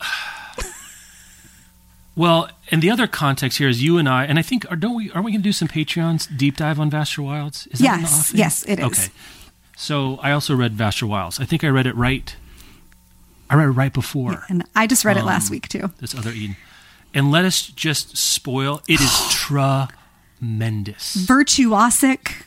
[2.16, 4.96] well, and the other context here is you and I, and I think are, don't
[4.96, 7.66] we aren't we going to do some Patreons deep dive on Vaster Wilds?
[7.68, 8.84] Is yes, yes, it is.
[8.86, 9.08] Okay,
[9.76, 11.38] so I also read Vaster Wilds.
[11.38, 12.34] I think I read it right
[13.48, 15.90] I read it right before And I just read it Um, last week too.
[16.00, 16.56] this other Eden.
[17.16, 18.80] And let us just spoil.
[18.86, 22.44] It is tremendous, Virtuosic.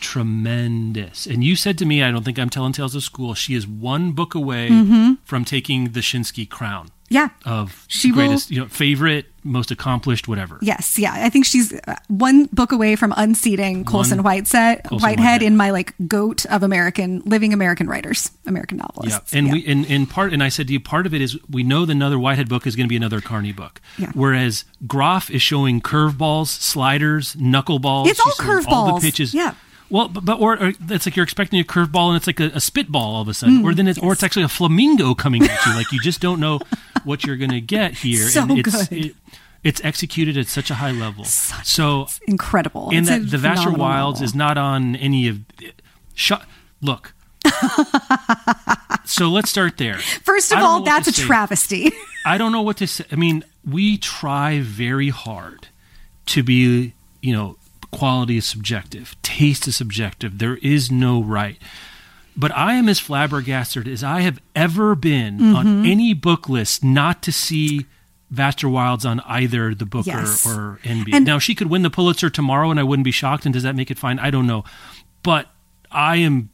[0.00, 1.26] tremendous.
[1.26, 3.34] And you said to me, I don't think I'm telling tales of school.
[3.34, 5.14] She is one book away Mm-hmm.
[5.24, 7.28] from taking the Schinsky crown Yeah.
[7.44, 10.58] of She will- greatest, you know, favorite, most accomplished, whatever.
[10.62, 11.12] Yes, yeah.
[11.14, 15.42] I think she's uh, one book away from unseating Colson One- Whitehead, Colson Whitehead Whitehead.
[15.42, 19.32] in my like goat of American living American writers, American novelists.
[19.32, 21.36] Yeah, and we and, and part and I said to you, part of it is
[21.50, 23.80] we know that another Whitehead book is going to be another Carney book.
[23.98, 24.10] Yeah.
[24.14, 28.06] Whereas Groff is showing curveballs, sliders, knuckleballs.
[28.08, 29.34] It's all showing All the pitches.
[29.34, 29.54] Yeah.
[29.92, 32.46] Well, but, but or, or it's like you're expecting a curveball and it's like a,
[32.54, 33.76] a spitball all of a sudden, or hmm.
[33.76, 35.74] then it's or it's actually a flamingo coming at you.
[35.74, 36.60] Like you just don't know
[37.04, 38.26] what you're going to get here.
[38.32, 39.06] So and it's, good.
[39.06, 39.16] It,
[39.62, 41.24] it's executed at such a high level.
[41.24, 42.88] so incredible.
[42.88, 44.24] and It's that the Vaster phenomenal Wilds novel.
[44.24, 45.40] is not on any of.
[46.14, 46.46] Shut.
[46.80, 47.12] Look.
[49.04, 49.98] so let's start there.
[49.98, 51.22] First of all, that's a say.
[51.22, 51.92] travesty.
[52.24, 53.04] I don't know what to say.
[53.12, 55.68] I mean, we try very hard
[56.26, 57.58] to be, you know,
[57.92, 60.38] quality is subjective, taste is subjective.
[60.38, 61.58] There is no right.
[62.36, 65.54] But I am as flabbergasted as I have ever been Mm-hmm.
[65.56, 67.86] on any book list not to see
[68.30, 70.46] Vaster Wilds on either the Booker Yes.
[70.46, 71.12] or NBA.
[71.14, 73.44] And- now she could win the Pulitzer tomorrow and I wouldn't be shocked.
[73.44, 74.18] And does that make it fine?
[74.18, 74.64] I don't know.
[75.22, 75.48] But
[75.90, 76.48] I am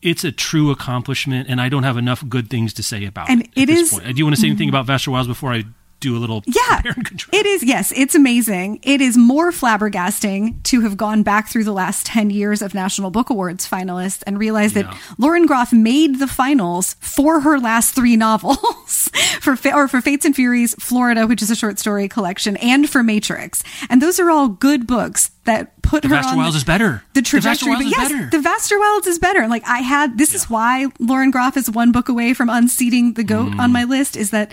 [0.00, 3.42] it's a true accomplishment and I don't have enough good things to say about And
[3.42, 3.50] it.
[3.56, 4.14] it at this is- point.
[4.14, 5.64] Do you want to say anything about Vaster Wilds before I
[6.00, 7.62] do a little Yeah, and it is.
[7.64, 8.78] Yes, it's amazing.
[8.82, 13.10] It is more flabbergasting to have gone back through the last 10 years of National
[13.10, 14.82] Book Awards finalists and realize Yeah.
[14.82, 19.08] that Lauren Groff made the finals for her last three novels
[19.40, 23.02] for or for Fates and Furies, Florida, which is a short story collection, and for
[23.02, 23.62] Matrix.
[23.90, 26.64] And those are all good books that put The her Vaster on Wilds the, is
[26.64, 27.02] better.
[27.14, 27.70] the The trajectory.
[27.70, 28.30] Wilds but is yes, better.
[28.30, 29.48] the Vaster Wilds is better.
[29.48, 33.24] Like I had, this is why Lauren Groff is one book away from unseating the
[33.24, 33.58] goat Mm.
[33.60, 34.16] on my list.
[34.16, 34.52] Is that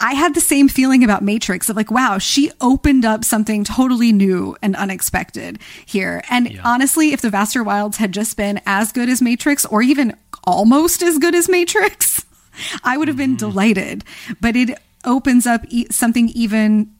[0.00, 4.12] I had the same feeling about Matrix of like, wow, she opened up something totally
[4.12, 6.22] new and unexpected here.
[6.30, 6.60] And Yeah.
[6.64, 11.02] honestly, if the Vaster Wilds had just been as good as Matrix, or even almost
[11.02, 12.24] as good as Matrix,
[12.84, 13.48] I would have been Mm-hmm.
[13.50, 14.04] delighted.
[14.40, 16.90] But it opens up e- something even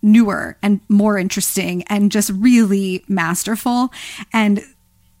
[0.00, 3.92] newer and more interesting and just really masterful
[4.32, 4.62] and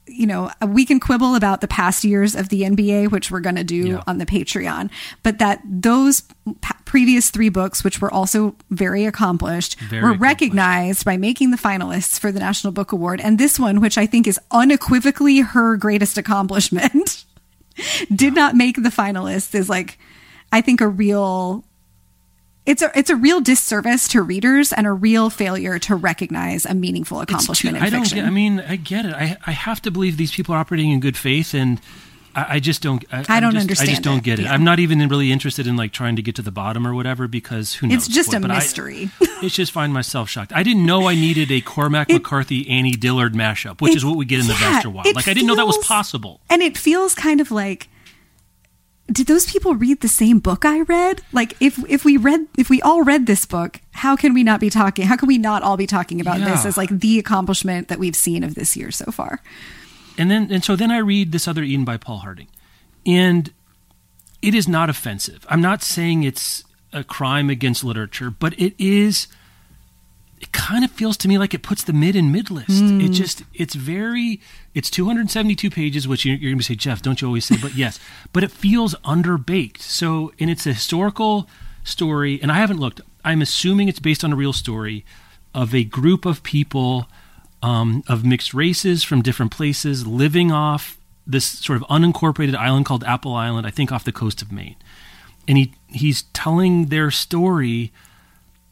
[0.08, 3.56] you know we can quibble about the past years of the NBA which we're going
[3.56, 4.02] to do Yeah.
[4.06, 4.90] on the Patreon
[5.22, 6.22] but that those
[6.60, 10.22] pa- previous 3 books which were also very accomplished Very were accomplished.
[10.22, 14.06] recognized by making the finalists for the National Book Award and this one which I
[14.06, 17.24] think is unequivocally her greatest accomplishment
[18.14, 19.98] did not make the finalists is like
[20.50, 21.64] I think a real
[22.68, 26.74] it's a it's a real disservice to readers and a real failure to recognize a
[26.74, 29.14] meaningful It's too- accomplishment in I don't get, I mean, I get it.
[29.14, 31.80] I I have to believe these people are operating in good faith and
[32.34, 33.02] I, I just don't.
[33.10, 34.42] I, I don't just, I just don't it, get it.
[34.44, 34.52] yeah.
[34.52, 37.26] I'm not even really interested in like trying to get to the bottom or whatever
[37.26, 38.06] because who knows?
[38.06, 39.10] It's just what, a but I- mystery.
[39.20, 40.52] it's just find myself shocked.
[40.52, 44.16] I didn't know I needed a Cormac McCarthy Annie Dillard mashup, which It- is what
[44.16, 45.06] we get in the yeah, Vaster Wild.
[45.06, 46.40] it Like I didn't know that was possible.
[46.50, 47.88] And it feels kind of like
[49.10, 51.22] did those people read the same book I read?
[51.32, 54.60] Like if if we read if we all read this book, how can we not
[54.60, 55.06] be talking?
[55.06, 58.16] How can we not all be talking about this as like the accomplishment that we've
[58.16, 59.40] seen of this year so far?
[60.18, 62.48] And then and so then I read this other Eden by Paul Harding.
[63.06, 63.50] And
[64.42, 65.46] it is not offensive.
[65.48, 69.26] I'm not saying it's a crime against literature, but it is
[70.40, 72.68] it kind of feels to me like it puts the mid in mid list.
[72.70, 74.40] It just it's very
[74.74, 77.56] it's 272 pages, which you're, you're going to say, Jeff, don't you always say?
[77.60, 77.98] But yes,
[78.32, 79.80] but it feels underbaked.
[79.80, 81.48] So, and it's a historical
[81.84, 83.00] story, and I haven't looked.
[83.24, 85.04] I'm assuming it's based on a real story
[85.54, 87.08] of a group of people
[87.62, 93.04] um, of mixed races from different places living off this sort of unincorporated island called
[93.04, 94.76] Apple Island, I think off the coast of Maine.
[95.46, 97.92] And he he's telling their story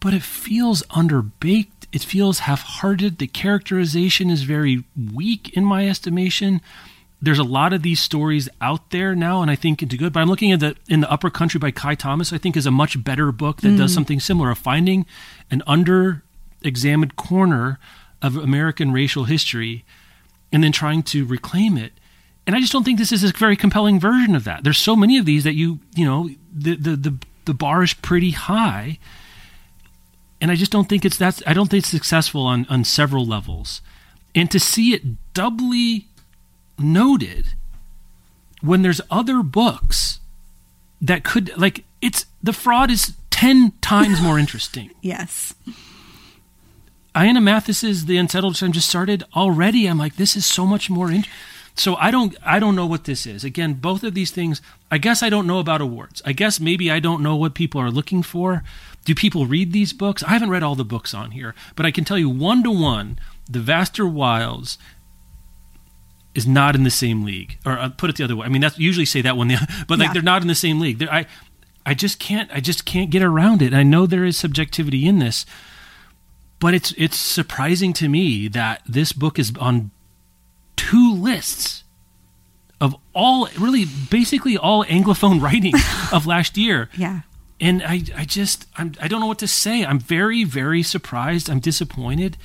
[0.06, 1.88] but it feels underbaked.
[1.90, 3.18] It feels half-hearted.
[3.18, 6.60] The characterization is very weak in my estimation.
[7.20, 10.12] There's a lot of these stories out there now, and I think into good.
[10.12, 12.32] But I'm looking at the in the Upper Country by Kai Thomas.
[12.32, 13.94] I think is a much better book that does mm.
[13.96, 15.06] something similar of finding
[15.50, 17.80] an under-examined corner
[18.22, 19.84] of American racial history,
[20.52, 21.94] and then trying to reclaim it.
[22.46, 24.62] And I just don't think this is a very compelling version of that.
[24.62, 27.14] There's so many of these that you you know the the the,
[27.46, 29.00] the bar is pretty high
[30.40, 33.26] and I just don't think it's that's I don't think it's successful on on several
[33.26, 33.80] levels.
[34.34, 36.08] And to see it doubly
[36.78, 37.54] noted
[38.60, 40.20] when there's other books
[41.00, 44.90] that could like it's the fraud is 10 times more interesting.
[45.02, 45.54] Yes.
[47.14, 49.86] Ayana Mathis's The Unsettled Time just started already.
[49.86, 51.10] I'm like, this is so much more.
[51.10, 51.24] In-
[51.78, 53.44] So I don't I don't know what this is.
[53.44, 56.22] Again, both of these things, I guess I don't know about awards.
[56.24, 58.62] I guess maybe I don't know what people are looking for.
[59.04, 60.22] Do people read these books?
[60.22, 62.70] I haven't read all the books on here, but I can tell you one to
[62.70, 63.18] one,
[63.48, 64.78] The Vaster Wilds
[66.34, 67.58] is not in the same league.
[67.64, 68.46] Or uh, put it the other way.
[68.46, 69.56] I mean, that's usually say that they
[69.88, 70.12] but like Yeah.
[70.14, 70.98] they're not in the same league.
[70.98, 71.26] They're, I
[71.84, 73.72] I just can't I just can't get around it.
[73.74, 75.46] I know there is subjectivity in this,
[76.58, 79.90] but it's it's surprising to me that this book is on
[80.76, 81.84] two lists
[82.80, 85.74] of all really basically all anglophone writing
[86.12, 86.88] of last year.
[86.96, 87.20] Yeah.
[87.60, 89.84] and i i just I'm, i don't know what to say.
[89.84, 91.50] I'm very very surprised.
[91.50, 92.36] I'm disappointed.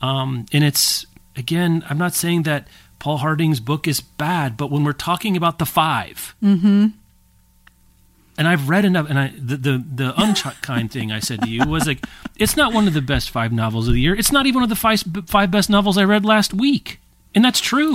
[0.00, 1.06] Um and it's
[1.36, 2.68] again i'm not saying that
[2.98, 6.86] paul harding's book is bad but when we're talking about the 5 mm-hmm.
[8.36, 11.64] and i've read enough and i the the, the unkind thing i said to you
[11.66, 12.04] was like
[12.36, 14.14] it's not one of the best five novels of the year.
[14.14, 16.98] It's not even one of the five, five best novels i read last week
[17.34, 17.94] and that's true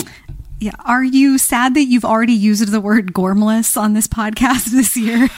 [0.60, 0.72] Yeah.
[0.86, 5.30] Are you sad that you've already used the word gormless on this podcast this year?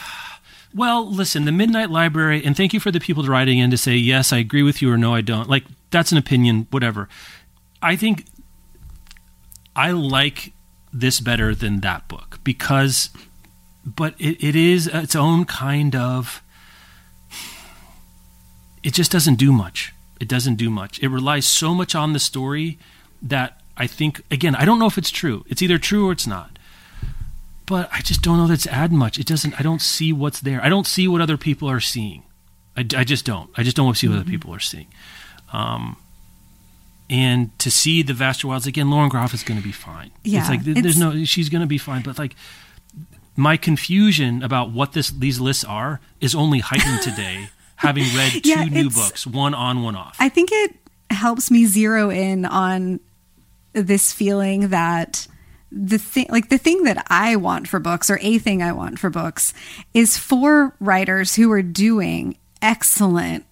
[0.74, 3.94] Well, listen, the Midnight Library, and thank you for the people writing in to say,
[3.96, 5.48] yes, I agree with you or no, I don't.
[5.48, 7.08] Like, that's an opinion, whatever.
[7.82, 8.26] I think
[9.74, 10.52] I like
[10.92, 13.10] this better than that book because,
[13.84, 16.42] but it, it is its own kind of,
[18.82, 19.92] it just doesn't do much.
[20.20, 21.02] It doesn't do much.
[21.02, 22.78] It relies so much on the story
[23.22, 25.44] that I think, again, I don't know if it's true.
[25.48, 26.50] It's either true or it's not
[27.66, 29.18] but I just don't know that's add much.
[29.18, 29.52] It doesn't.
[29.60, 30.58] I don't see what's there.
[30.64, 32.22] I don't see what other people are seeing.
[32.74, 33.50] I, I just don't.
[33.58, 34.20] I just don't see what Mm-hmm.
[34.22, 34.86] other people are seeing.
[35.52, 35.98] Um,
[37.10, 40.10] and to see the Vaster Wilds again, Lauren Groff is going to be fine.
[40.24, 41.24] Yeah, it's like th- there's no.
[41.26, 42.02] She's going to be fine.
[42.02, 42.34] But like
[43.36, 48.48] my confusion about what this these lists are is only heightened today, having read two
[48.48, 50.16] Yeah, new books, one on, one off.
[50.18, 50.74] I think it
[51.10, 53.00] helps me zero in on
[53.72, 55.26] this feeling that
[55.70, 58.98] the thing like the thing that I want for books or a thing I want
[58.98, 59.52] for books
[59.92, 63.44] is for writers who are doing excellent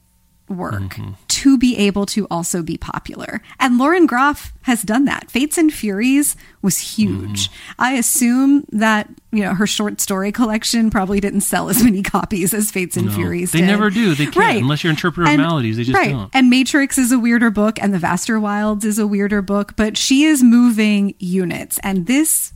[0.48, 1.12] work mm-hmm.
[1.28, 3.42] to be able to also be popular.
[3.58, 5.30] And Lauren Groff has done that.
[5.30, 7.48] Fates and Furies was huge.
[7.48, 7.82] Mm-hmm.
[7.82, 12.54] I assume that, you know, her short story collection probably didn't sell as many copies
[12.54, 13.66] as Fates and No, Furies they did.
[13.66, 14.14] never do.
[14.14, 16.10] They can't, unless you're interpreter of maladies, they just right.
[16.10, 16.30] don't.
[16.32, 19.96] And Matrix is a weirder book, and The Vaster Wilds is a weirder book, but
[19.96, 21.78] she is moving units.
[21.82, 22.52] And this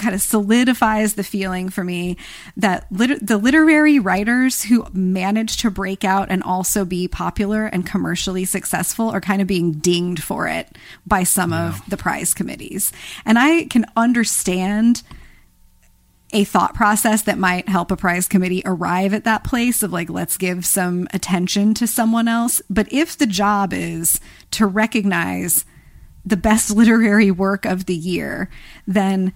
[0.00, 2.16] kind of solidifies the feeling for me
[2.56, 7.86] that lit- the literary writers who manage to break out and also be popular and
[7.86, 10.76] commercially successful are kind of being dinged for it
[11.06, 12.92] by some of the prize committees.
[13.24, 15.02] And I can understand
[16.32, 20.08] a thought process that might help a prize committee arrive at that place of like,
[20.08, 22.62] let's give some attention to someone else.
[22.70, 24.20] But if the job is
[24.52, 25.64] to recognize
[26.24, 28.48] the best literary work of the year,
[28.86, 29.32] then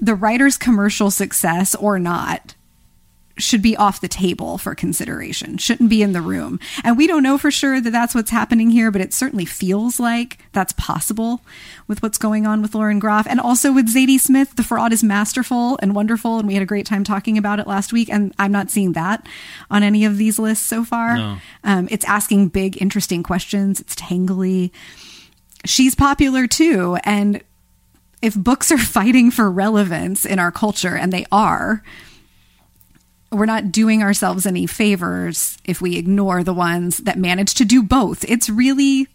[0.00, 2.54] the writer's commercial success or not
[3.40, 6.60] should be off the table for consideration, shouldn't be in the room.
[6.84, 9.98] And we don't know for sure that that's what's happening here, but it certainly feels
[9.98, 11.40] like that's possible
[11.86, 13.26] with what's going on with Lauren Groff.
[13.26, 16.38] And also with Zadie Smith, The Fraud is masterful and wonderful.
[16.38, 18.10] And we had a great time talking about it last week.
[18.10, 19.26] And I'm not seeing that
[19.70, 21.16] on any of these lists so far.
[21.16, 21.38] No.
[21.64, 24.70] Um, it's asking big, interesting questions, it's tangly.
[25.64, 26.96] She's popular too.
[27.04, 27.42] And
[28.22, 31.82] if books are fighting for relevance in our culture, and they are,
[33.32, 37.82] we're not doing ourselves any favors if we ignore the ones that manage to do
[37.82, 38.24] both.
[38.28, 39.06] It's really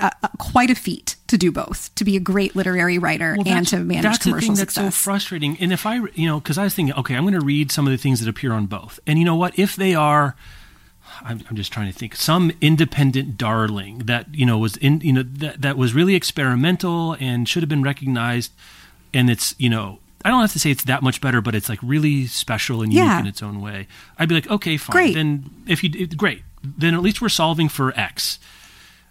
[0.00, 3.66] uh, quite a feat to do both, to be a great literary writer Well, and
[3.68, 5.56] to manage that's the commercial thing that's so frustrating.
[5.58, 7.86] And if I, you know, because I was thinking, okay, I'm going to read some
[7.86, 9.58] of the things that appear on both, and you know what?
[9.58, 10.34] If they are,
[11.22, 15.12] I'm, I'm just trying to think, some independent darling that you know was in, you
[15.12, 18.52] know, that that was really experimental and should have been recognized,
[19.12, 19.98] and it's, you know.
[20.26, 22.90] I don't have to say it's that much better, but it's like really special and
[22.90, 23.20] unique Yeah.
[23.20, 23.86] in its own way.
[24.18, 24.92] I'd be like, okay, fine.
[24.94, 25.14] Great.
[25.14, 28.38] Then if you great, then at least we're solving for X.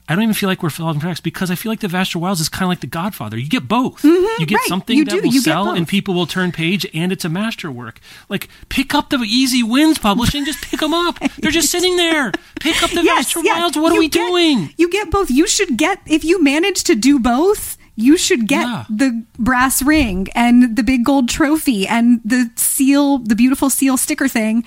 [0.09, 2.41] I don't even feel like we're for X because I feel like the Vaster Wilds
[2.41, 3.37] is kind of like the Godfather.
[3.37, 4.03] You get both.
[4.03, 4.55] you get Mm-hmm.
[4.55, 4.65] right.
[4.67, 5.21] something You that do.
[5.21, 8.01] will You sell and people will turn page, and it's a masterwork.
[8.27, 11.19] Like pick up the Easy Wins publishing, just pick them up.
[11.37, 12.31] They're just sitting there.
[12.59, 13.59] Pick up the Vaster yeah.
[13.61, 13.77] Wilds.
[13.77, 14.73] What are we get- doing?
[14.77, 15.31] You get both.
[15.31, 17.77] You should get if you manage to do both.
[17.95, 18.85] You should get Yeah.
[18.89, 24.27] the brass ring and the big gold trophy and the seal, the beautiful seal sticker
[24.27, 24.63] thing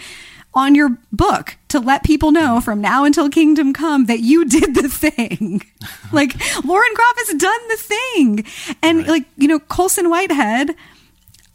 [0.57, 4.75] on your book to let people know from now until kingdom come that you did
[4.75, 5.63] the thing.
[6.13, 6.35] like
[6.65, 8.47] Lauren Groff has done the thing.
[8.83, 10.75] And like, you know, Colson Whitehead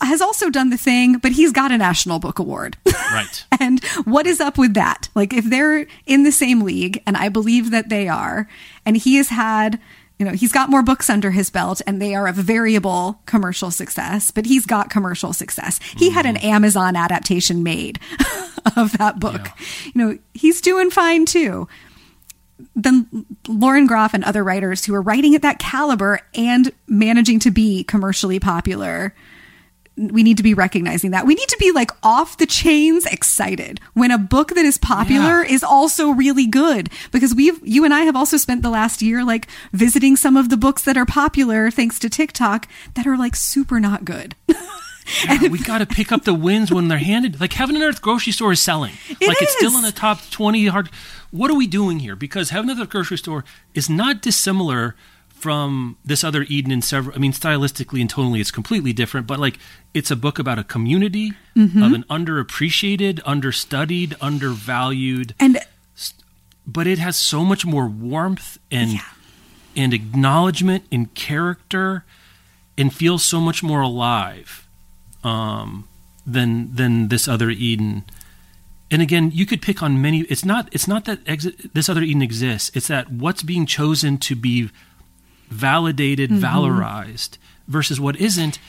[0.01, 2.77] has also done the thing, but he's got a National Book Award.
[3.11, 3.45] Right.
[3.59, 5.09] And what is up with that?
[5.15, 8.47] Like, if they're in the same league, and I believe that they are,
[8.85, 9.79] and he has had
[10.21, 13.71] You know, he's got more books under his belt and they are of variable commercial
[13.71, 15.79] success, but he's got commercial success.
[15.97, 16.13] He mm-hmm.
[16.13, 17.99] had an Amazon adaptation made
[18.77, 19.41] of that book.
[19.43, 19.53] Yeah.
[19.85, 21.67] You know, he's doing fine too.
[22.75, 27.49] Then Lauren Groff and other writers who are writing at that caliber and managing to
[27.49, 29.15] be commercially popular
[30.09, 31.25] we need to be recognizing that.
[31.25, 35.43] We need to be like off the chains excited when a book that is popular
[35.43, 35.53] yeah.
[35.53, 39.23] is also really good because we've, you and I have also spent the last year
[39.23, 43.35] like visiting some of the books that are popular thanks to TikTok that are like
[43.35, 44.35] super not good.
[45.25, 47.41] Yeah, we got to pick up the wins when they're handed.
[47.41, 48.93] Like Heaven and Earth grocery store is selling.
[49.09, 49.49] It like is.
[49.49, 50.89] it's still in the top 20 hard.
[51.31, 52.15] What are we doing here?
[52.15, 53.43] Because Heaven and Earth grocery store
[53.73, 54.95] is not dissimilar
[55.41, 57.15] from this other Eden in several.
[57.15, 59.25] I mean, stylistically and tonally, it's completely different.
[59.25, 59.57] But like,
[59.93, 61.81] it's a book about a community mm-hmm.
[61.81, 65.59] of an underappreciated, understudied, undervalued, and
[66.65, 69.01] but it has so much more warmth and yeah.
[69.75, 72.05] and acknowledgement and character,
[72.77, 74.67] and feels so much more alive
[75.23, 75.87] um,
[76.25, 78.03] than than this other Eden.
[78.91, 80.21] And again, you could pick on many.
[80.21, 80.69] It's not.
[80.71, 82.69] It's not that exi- this other Eden exists.
[82.75, 84.69] It's that what's being chosen to be
[85.51, 86.43] validated, mm-hmm.
[86.43, 87.37] valorized
[87.67, 88.59] versus what isn't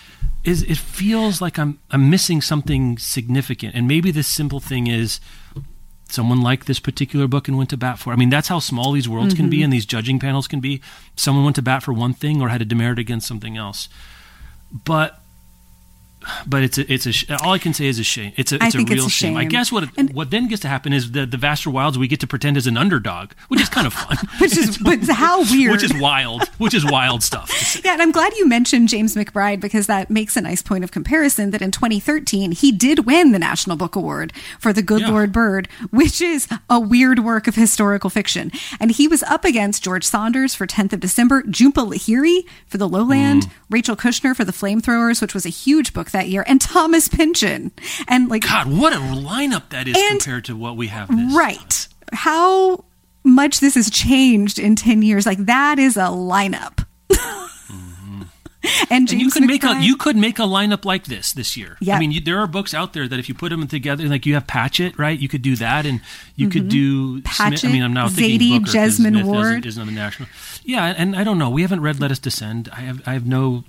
[0.45, 3.75] is it feels like I'm I'm missing something significant.
[3.75, 5.21] And maybe this simple thing is
[6.09, 8.13] someone liked this particular book and went to bat for.
[8.13, 9.45] I mean, that's how small these worlds mm-hmm.
[9.45, 9.65] can be mm-hmm.
[9.65, 10.83] and these judging panels can be.
[11.17, 13.89] Someone went to bat for one thing or had a demerit against something else.
[14.85, 15.22] But
[16.47, 18.33] but it's a, it's a all I can say is a shame.
[18.37, 19.35] It's a it's a real it's a shame.
[19.35, 19.37] shame.
[19.37, 22.21] I guess what what then gets to happen is the the Vaster Wilds we get
[22.21, 24.17] to pretend as an underdog, which is kind of fun.
[24.39, 25.73] which is but how weird.
[25.73, 26.49] which is wild.
[26.59, 27.81] Which is wild stuff.
[27.85, 30.93] yeah, and I'm glad you mentioned James McBride because that makes a nice point of
[30.93, 31.51] comparison.
[31.51, 35.11] That in 2013 he did win the National Book Award for The Good yeah.
[35.11, 38.51] Lord Bird, which is a weird work of historical fiction,
[38.81, 42.89] and he was up against George Saunders for 10th of December, Jhumpa Lahiri for The
[42.89, 43.51] Lowland, mm.
[43.71, 47.73] Rachel Kushner for The Flamethrowers, which was a huge book that year, and Thomas Pynchon.
[48.09, 51.09] And like God, what a lineup that is and, compared to what we have.
[51.09, 51.35] This.
[51.35, 51.89] Right.
[52.13, 52.85] How
[53.25, 55.27] much this has changed in 10 years.
[55.27, 56.85] Like that is a lineup.
[58.91, 61.77] and, and, you could make a you could make a lineup like this this year.
[61.81, 61.97] Yeah.
[61.97, 64.27] I mean, you, there are books out there that if you put them together, like
[64.27, 65.19] you have Patchett, right?
[65.19, 66.01] You could do that, and
[66.37, 66.59] you mm-hmm.
[66.59, 67.61] could do Patchett.
[67.61, 67.71] Smith.
[67.71, 70.29] I mean, I'm now Zadie, thinking Booker, Jesmyn Smith Ward isn't on the national.
[70.65, 71.51] Yeah, and I don't know.
[71.51, 72.69] We haven't read Let Us Descend.
[72.73, 73.65] I have I have no.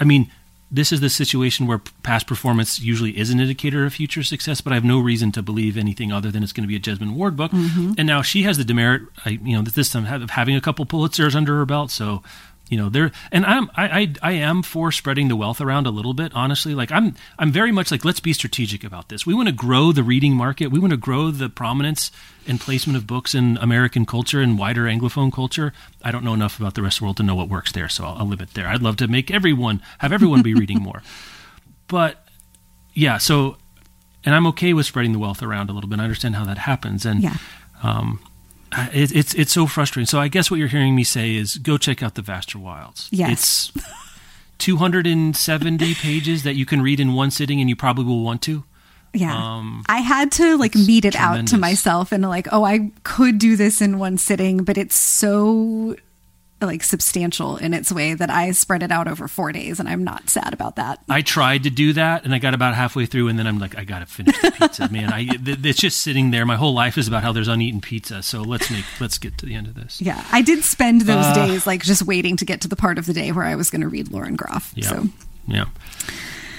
[0.00, 0.30] I mean,
[0.72, 4.72] this is the situation where past performance usually is an indicator of future success, but
[4.72, 7.12] I have no reason to believe anything other than it's going to be a Jesmyn
[7.12, 7.52] Ward book.
[7.52, 7.92] Mm-hmm.
[7.98, 10.62] And now she has the demerit, I, you know, that this time of having a
[10.62, 11.90] couple Pulitzers under her belt.
[11.90, 12.22] So
[12.72, 15.90] you know there and i'm I, I, I am for spreading the wealth around a
[15.90, 16.74] little bit honestly.
[16.74, 19.26] Like i'm i'm very much like let's be strategic about this.
[19.26, 20.68] We want to grow the reading market.
[20.68, 22.10] We want to grow the prominence
[22.46, 25.74] and placement of books in american culture and wider anglophone culture.
[26.02, 27.90] I don't know enough about the rest of the world to know what works there
[27.90, 28.66] so i'll, I'll limit there.
[28.66, 31.02] I'd love to make everyone have everyone be reading more.
[31.88, 32.26] But
[32.94, 33.58] yeah so
[34.24, 36.00] and i'm okay with spreading the wealth around a little bit.
[36.00, 37.04] I understand how that happens.
[37.04, 37.36] And yeah.
[37.82, 38.18] um,
[38.92, 40.06] it, it's it's so frustrating.
[40.06, 43.08] So I guess what you're hearing me say is go check out the Vaster Wilds.
[43.10, 43.72] Yes.
[43.74, 43.86] It's
[44.58, 48.64] 270 pages that you can read in one sitting, and you probably will want to.
[49.14, 49.36] Yeah.
[49.36, 51.52] Um, I had to like meet it tremendous.
[51.52, 54.96] out to myself and like, oh, I could do this in one sitting, but it's
[54.96, 55.96] so
[56.66, 60.04] like substantial in its way that I spread it out over four days, and I'm
[60.04, 61.00] not sad about that.
[61.08, 63.76] I tried to do that, and I got about halfway through, and then I'm like,
[63.76, 65.12] I got to finish the pizza, man.
[65.12, 66.46] I it's just sitting there.
[66.46, 68.22] My whole life is about how there's uneaten pizza.
[68.22, 70.00] So let's make let's get to the end of this.
[70.00, 72.98] Yeah, I did spend those uh, days like just waiting to get to the part
[72.98, 74.72] of the day where I was going to read Lauren Groff.
[74.74, 75.04] Yeah, so.
[75.46, 75.66] yeah.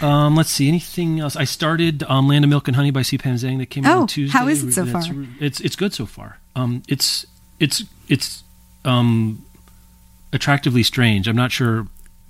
[0.02, 1.38] Um, let's see anything else.
[1.38, 3.18] I started um, Land of Milk and Honey by C.
[3.18, 4.38] Pam Zhang that came out oh, on Tuesday.
[4.38, 5.26] How is it so That's, far?
[5.40, 6.40] It's it's good so far.
[6.56, 7.26] Um, it's
[7.60, 8.44] it's it's
[8.84, 9.46] um
[10.34, 11.28] attractively strange.
[11.28, 11.88] I'm not sure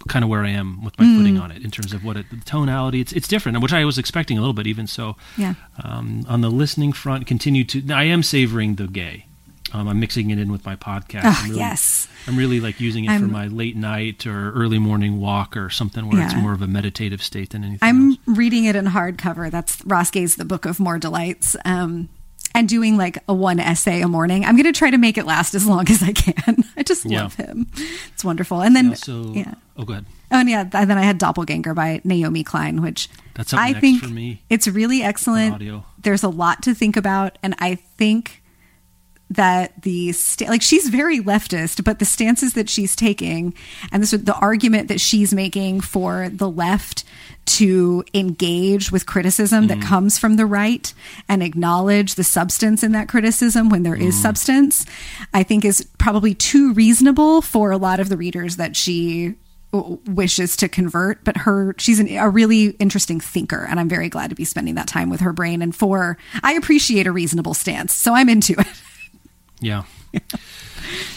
[0.08, 1.18] kind of where I am with my mm.
[1.18, 3.00] footing on it in terms of what it, the tonality.
[3.00, 4.68] It's it's different, which I was expecting a little bit.
[4.68, 5.56] Even so, yeah.
[5.84, 7.94] Um, on the listening front, continue to.
[7.94, 9.26] I am savoring the gay.
[9.72, 11.24] Um, I'm mixing it in with my podcast.
[11.24, 14.52] Oh, I'm really, yes, I'm really like using it I'm, for my late night or
[14.52, 16.26] early morning walk or something where yeah.
[16.26, 17.80] it's more of a meditative state than anything.
[17.82, 18.20] I'm else.
[18.28, 19.50] reading it in hardcover.
[19.50, 21.56] That's Ross Gay's The Book of More Delights.
[21.66, 22.10] Um,
[22.56, 24.46] and doing like a one essay a morning.
[24.46, 26.64] I'm going to try to make it last as long as I can.
[26.78, 27.24] I just yeah.
[27.24, 27.68] love him.
[28.14, 28.62] It's wonderful.
[28.62, 28.96] And then,
[29.34, 29.56] yeah.
[29.78, 30.06] Oh, go ahead.
[30.32, 30.62] Oh, and yeah.
[30.62, 35.84] And then I had Doppelganger by Naomi Klein, which That's I think it's really excellent.
[36.00, 37.38] There's a lot to think about.
[37.44, 38.44] And I think
[39.30, 43.54] that the sta- like she's very leftist, but the stances that she's taking
[43.92, 47.04] and this the argument that she's making for the left
[47.46, 50.94] to engage with criticism that comes from the right
[51.28, 54.86] and acknowledge the substance in that criticism when there is substance,
[55.34, 59.36] I think is probably too reasonable for a lot of the readers that she
[59.72, 61.24] w- wishes to convert.
[61.24, 64.76] But her she's an, a really interesting thinker and i'm very glad to be spending
[64.76, 65.62] that time with her brain.
[65.62, 68.68] And for i appreciate a reasonable stance so i'm into it.
[69.60, 69.84] Yeah.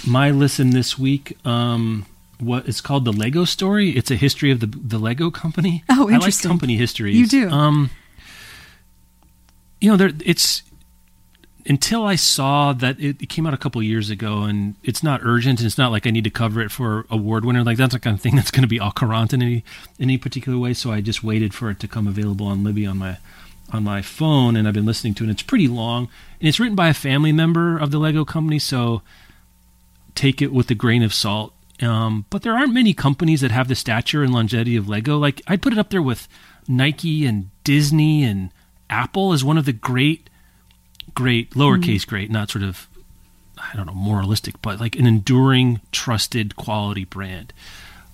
[0.06, 2.06] My listen this week, um,
[2.38, 3.90] what it's called the Lego story.
[3.90, 5.84] It's a history of the the Lego company.
[5.88, 6.50] Oh, I like interesting.
[6.50, 7.16] company histories.
[7.16, 7.50] You do.
[7.50, 7.90] Um,
[9.80, 10.62] you know, there it's
[11.68, 15.20] until I saw that it, it came out a couple years ago, and it's not
[15.24, 17.64] urgent, and it's not like I need to cover it for award winner.
[17.64, 19.64] Like that's the kind of thing that's going to be all current in any
[19.98, 20.74] any particular way.
[20.74, 23.18] So I just waited for it to come available on Libby on my
[23.72, 25.26] on my phone, and I've been listening to it.
[25.26, 26.08] And it's pretty long,
[26.40, 29.02] and it's written by a family member of the Lego company, so
[30.14, 31.52] take it with a grain of salt.
[31.82, 35.18] Um, but there aren't many companies that have the stature and longevity of Lego.
[35.18, 36.26] Like I'd put it up there with
[36.68, 38.50] Nike and Disney and
[38.88, 40.30] Apple as one of the great,
[41.14, 42.88] great lowercase great, not sort of
[43.58, 47.52] I don't know moralistic, but like an enduring, trusted, quality brand.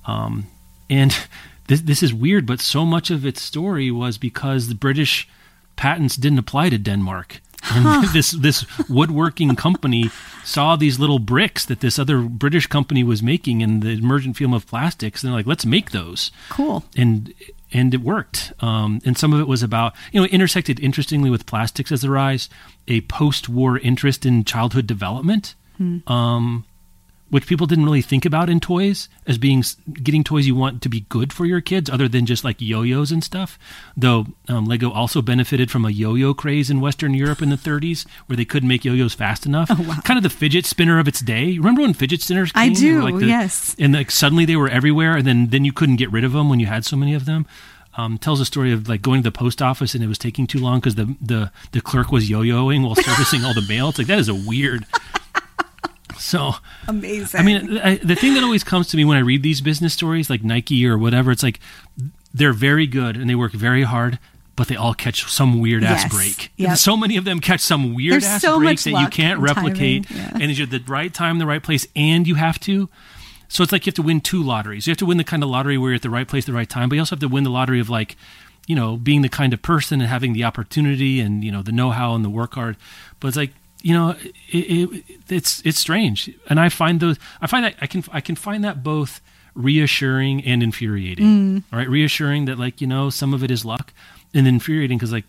[0.07, 0.47] Um,
[0.91, 1.17] and
[1.69, 5.29] this this is weird, but so much of its story was because the British
[5.77, 7.41] patents didn't apply to Denmark.
[7.71, 10.11] And this this woodworking company
[10.45, 14.55] saw these little bricks that this other British company was making in the emergent field
[14.55, 17.33] of plastics, and they're like, "Let's make those." cool and
[17.73, 18.53] and it worked.
[18.61, 22.11] Um, and some of it was about you know intersected interestingly with plastics as a
[22.11, 22.49] rise,
[22.89, 25.55] a post-war interest in childhood development,
[26.07, 26.65] um,
[27.33, 29.65] which people didn't really think about in toys as being
[30.03, 33.11] getting toys you want to be good for your kids, other than just like yo-yos
[33.11, 33.59] and stuff.
[33.97, 38.07] Though um, Lego also benefited from a yo-yo craze in Western Europe in the 30s,
[38.27, 39.69] where they couldn't make yo-yos fast enough.
[40.05, 41.57] Kind of the fidget spinner of its day.
[41.57, 42.53] Remember when fidget spinners?
[42.55, 43.03] I came?
[43.03, 43.75] Were do, the- yes.
[43.79, 46.51] and like suddenly they were everywhere and then then you couldn't get rid of them
[46.51, 47.47] when you had so many of them
[47.97, 50.47] um, tells a story of like going to the post office and it was taking
[50.47, 53.99] too long because the, the the clerk was yo-yoing while servicing all the mail it's
[53.99, 54.87] like that is a weird
[56.23, 56.53] so
[56.89, 59.61] amazing i mean I, the thing that always comes to me when i read these
[59.61, 61.59] business stories like nike or whatever it's like
[62.33, 64.19] they're very good and they work very hard
[64.55, 66.13] but they all catch some weird ass Yes.
[66.15, 66.53] break.
[66.59, 66.77] Yep.
[66.77, 69.43] So many of them catch some weird There's ass so break that you can't and
[69.43, 70.39] replicate, timing, yeah.
[70.43, 72.91] and it's at the right time, the right place, and you have to.
[73.49, 74.87] So it's like you have to win two lotteries.
[74.87, 76.49] You have to win the kind of lottery where you're at the right place, at
[76.49, 78.15] the right time, but you also have to win the lottery of like,
[78.67, 81.73] you know, being the kind of person and having the opportunity and you know the
[81.73, 82.77] know-how and the work hard.
[83.21, 84.11] But it's like you know,
[84.49, 87.19] it, it, it's it's strange, and I find those.
[87.41, 89.21] I find that I can I can find that both
[89.55, 91.65] reassuring and infuriating.
[91.73, 93.93] All right, reassuring that like you know some of it is luck,
[94.33, 95.25] and infuriating because like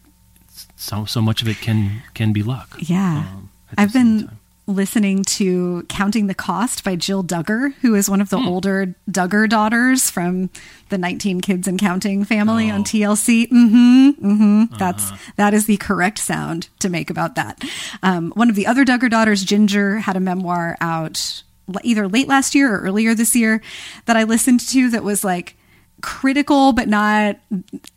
[0.76, 2.76] so so much of it can can be luck.
[2.80, 3.26] Yeah.
[3.28, 4.40] um, I've been time.
[4.66, 9.50] Listening to Counting the Cost by Jill Duggar, who is one of the older Duggar
[9.50, 10.50] daughters from
[10.90, 12.84] the 19 Kids and Counting family on Oh.
[12.84, 13.50] TLC.
[13.50, 17.62] hmm hmm That's that is the correct sound to make about that.
[18.02, 21.44] Um, one of the other Duggar daughters, Ginger, had a memoir out
[21.84, 23.62] either late last year or earlier this year
[24.06, 25.56] that I listened to that was like
[26.04, 27.38] critical but not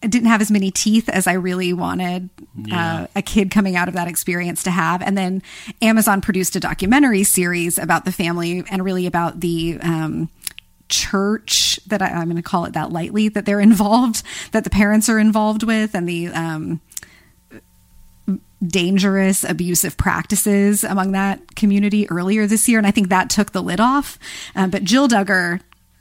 [0.00, 3.02] didn't have as many teeth as I really wanted Yeah.
[3.02, 5.02] uh, a kid coming out of that experience to have.
[5.02, 5.42] And then
[5.82, 10.28] Amazon produced a documentary series about the family and really about the um,
[10.88, 14.22] church that I, I'm going to call it that lightly that they're involved,
[14.52, 16.80] that the parents are involved with, and the um,
[18.66, 23.62] dangerous abusive practices among that community earlier this year and i think that took the
[23.62, 24.18] lid off
[24.54, 25.60] um, but jill duggar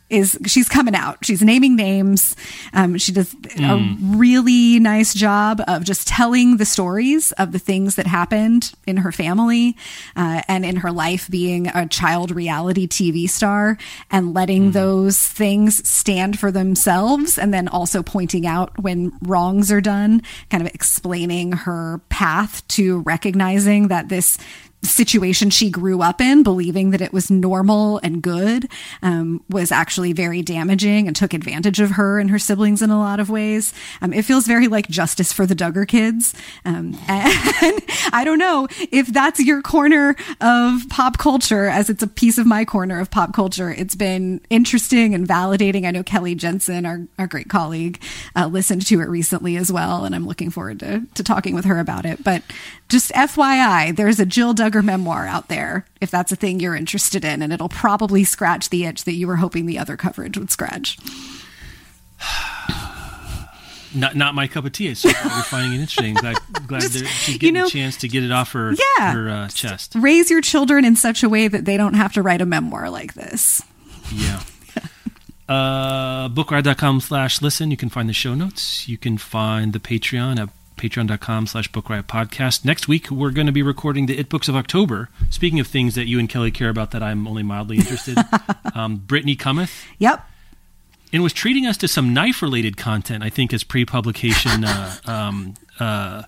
[0.10, 1.26] is she's coming out.
[1.26, 2.36] She's naming names.
[2.73, 7.95] Um, she does a really nice job of just telling the stories of the things
[7.95, 9.76] that happened in her family
[10.15, 13.77] uh, and in her life being a child reality tv star
[14.11, 19.82] and letting those things stand for themselves and then also pointing out when wrongs are
[19.82, 24.38] done kind of explaining her path to recognizing that this
[24.86, 28.70] situation she grew up in, believing that it was normal and good,
[29.02, 32.99] um, was actually very damaging and took advantage of her and her siblings in a
[32.99, 33.74] lot of ways.
[34.02, 36.34] Um, it feels very like justice for the Duggar kids.
[36.64, 37.82] Um, and
[38.12, 42.45] I don't know if that's your corner of pop culture, as it's a piece of
[42.45, 43.72] my corner of pop culture.
[43.72, 45.86] It's been interesting and validating.
[45.86, 48.02] I know Kelly Jensen, our, our great colleague,
[48.36, 51.66] uh, listened to it recently as well, and I'm looking forward to, to talking with
[51.66, 52.24] her about it.
[52.24, 52.44] But
[52.90, 57.24] just FYI, there's a Jill Duggar memoir out there if that's a thing you're interested
[57.26, 60.52] in, and it'll probably scratch the itch that you were hoping the other coverage would
[60.52, 60.98] scratch.
[63.96, 64.94] not not my cup of tea.
[64.94, 66.14] So you're finding it interesting.
[66.16, 66.38] Glad,
[66.68, 69.14] glad Just, that she's you getting know, a chance to get it off her Yeah.
[69.14, 69.94] her uh, chest.
[69.96, 72.90] Raise your children in such a way that they don't have to write a memoir
[72.90, 73.62] like this.
[74.14, 74.42] Yeah.
[75.48, 77.70] Uh, bookriot.com slash listen.
[77.70, 78.90] You can find the show notes.
[78.90, 82.66] You can find the Patreon at patreon.com slash bookriot podcast.
[82.66, 85.10] Next week, we're going to be recording the It Books of October.
[85.30, 88.18] Speaking of things that you and Kelly care about that I'm only mildly interested,
[88.76, 90.28] um, Britney cometh Yep.
[91.14, 94.96] and was treating us to some knife related content, I think, as pre publication uh,
[95.06, 96.24] um, uh,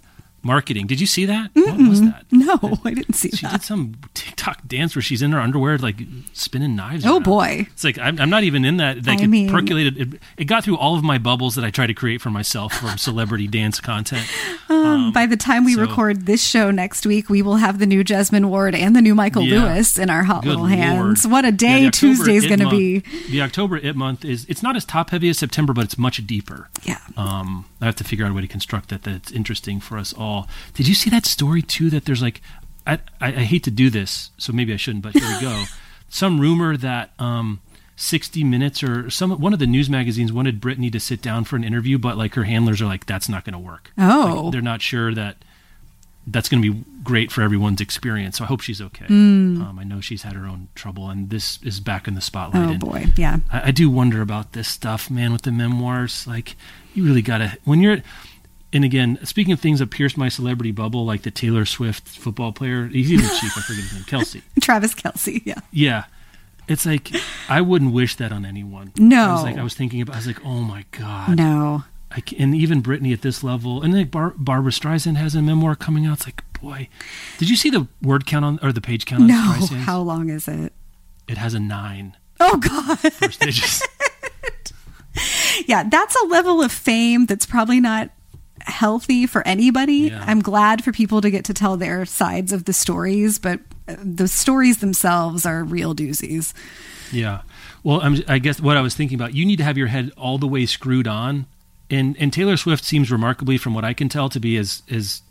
[0.47, 0.87] marketing.
[0.87, 1.51] Did you see that?
[1.53, 2.25] What was that?
[2.31, 3.51] No, I didn't see She that.
[3.51, 5.97] She did some TikTok dance where she's in her underwear, like
[6.33, 7.05] spinning knives.
[7.05, 7.23] Oh around.
[7.23, 7.67] boy.
[7.71, 9.05] It's like I'm, I'm not even in that.
[9.05, 9.97] Like I it mean- percolated.
[10.15, 12.73] It, it got through all of my bubbles that I try to create for myself
[12.73, 14.25] from celebrity dance content.
[14.69, 17.85] Um, By the time we so- record this show next week, we will have the
[17.85, 19.63] new Jesmyn Ward and the new Michael Yeah.
[19.65, 20.71] Lewis in our hot little Lord.
[20.73, 21.27] hands.
[21.27, 22.99] What a day October Tuesday's It going to be.
[23.29, 26.25] The October It month is it's not as top heavy as September, but it's much
[26.25, 26.69] deeper.
[26.83, 26.99] Yeah.
[27.17, 30.13] Um, I have to figure out a way to construct that that's interesting for us
[30.13, 30.36] all.
[30.73, 31.89] Did you see that story too?
[31.89, 32.41] That there's like,
[32.85, 35.63] I, I, I hate to do this, so maybe I shouldn't, but here we go.
[36.09, 37.59] Some rumor that um,
[37.97, 41.55] 60 Minutes or some one of the news magazines wanted Britney to sit down for
[41.57, 43.91] an interview, but like her handlers are like, that's not going to work.
[43.97, 44.43] Oh.
[44.43, 45.43] Like, they're not sure that
[46.27, 48.37] that's going to be great for everyone's experience.
[48.37, 49.05] So I hope she's okay.
[49.05, 49.61] Hmm.
[49.61, 52.67] Um, I know she's had her own trouble, and this is back in the spotlight.
[52.67, 53.05] Oh And boy.
[53.15, 53.37] Yeah.
[53.51, 56.27] I, I do wonder about this stuff, man, with the memoirs.
[56.27, 56.55] Like,
[56.93, 57.99] you really got to, when you're,
[58.73, 62.51] and again, speaking of things that pierced my celebrity bubble, like the Taylor Swift football
[62.51, 64.41] player, he's even chief, I forget his name, Kelce.
[64.61, 65.41] Travis Kelce.
[65.45, 65.59] Yeah.
[65.71, 66.03] Yeah.
[66.67, 67.11] It's like,
[67.47, 68.91] I wouldn't wish that on anyone.
[68.97, 69.29] No.
[69.29, 71.37] I was like, I was thinking about, I was like, oh my God.
[71.37, 71.83] No.
[72.11, 75.75] I and even Britney at this level, and like Bar- Barbara Streisand has a memoir
[75.75, 76.17] coming out.
[76.19, 76.87] It's like, boy,
[77.37, 79.53] did you see the word count on or the page count on No.
[79.57, 79.77] Streisand?
[79.79, 80.73] How long is it?
[81.27, 82.15] It has a nine.
[82.39, 82.97] Oh God.
[82.99, 83.81] First digits.
[85.65, 88.09] yeah, that's a level of fame that's probably not
[88.67, 90.09] healthy for anybody.
[90.11, 90.23] Yeah.
[90.25, 93.95] I'm glad for people to get to tell their sides of the stories, but uh,
[94.03, 96.53] the stories themselves are real doozies.
[97.11, 97.41] Yeah.
[97.83, 100.11] Well, I'm, I guess what I was thinking about, you need to have your head
[100.17, 101.45] all the way screwed on.
[101.89, 105.21] And, and Taylor Swift seems remarkably, from what I can tell, to be as, as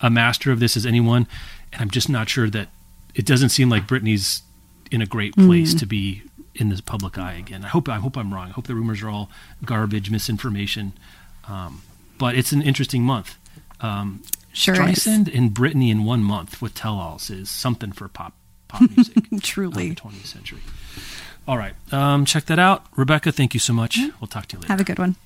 [0.00, 1.28] a master of this as anyone.
[1.72, 2.68] And I'm just not sure that
[3.14, 4.42] it doesn't seem like Britney's
[4.90, 6.22] in a great place to be
[6.54, 7.64] in the public eye again.
[7.64, 8.48] I hope I hope I'm wrong.
[8.48, 9.30] I hope the rumors are all
[9.64, 10.92] garbage, misinformation.
[11.48, 11.82] Um,
[12.22, 13.36] but it's an interesting month.
[13.80, 14.22] Um,
[14.52, 14.80] Sure is.
[15.00, 18.32] Streisand and Britney in one month with tell-alls is something for pop
[18.68, 19.88] pop music Truly.
[19.90, 20.60] the 20th century.
[21.48, 23.32] All right, um, check that out, Rebecca.
[23.32, 23.98] Thank you so much.
[24.20, 24.72] We'll talk to you later.
[24.72, 25.16] Have a good one.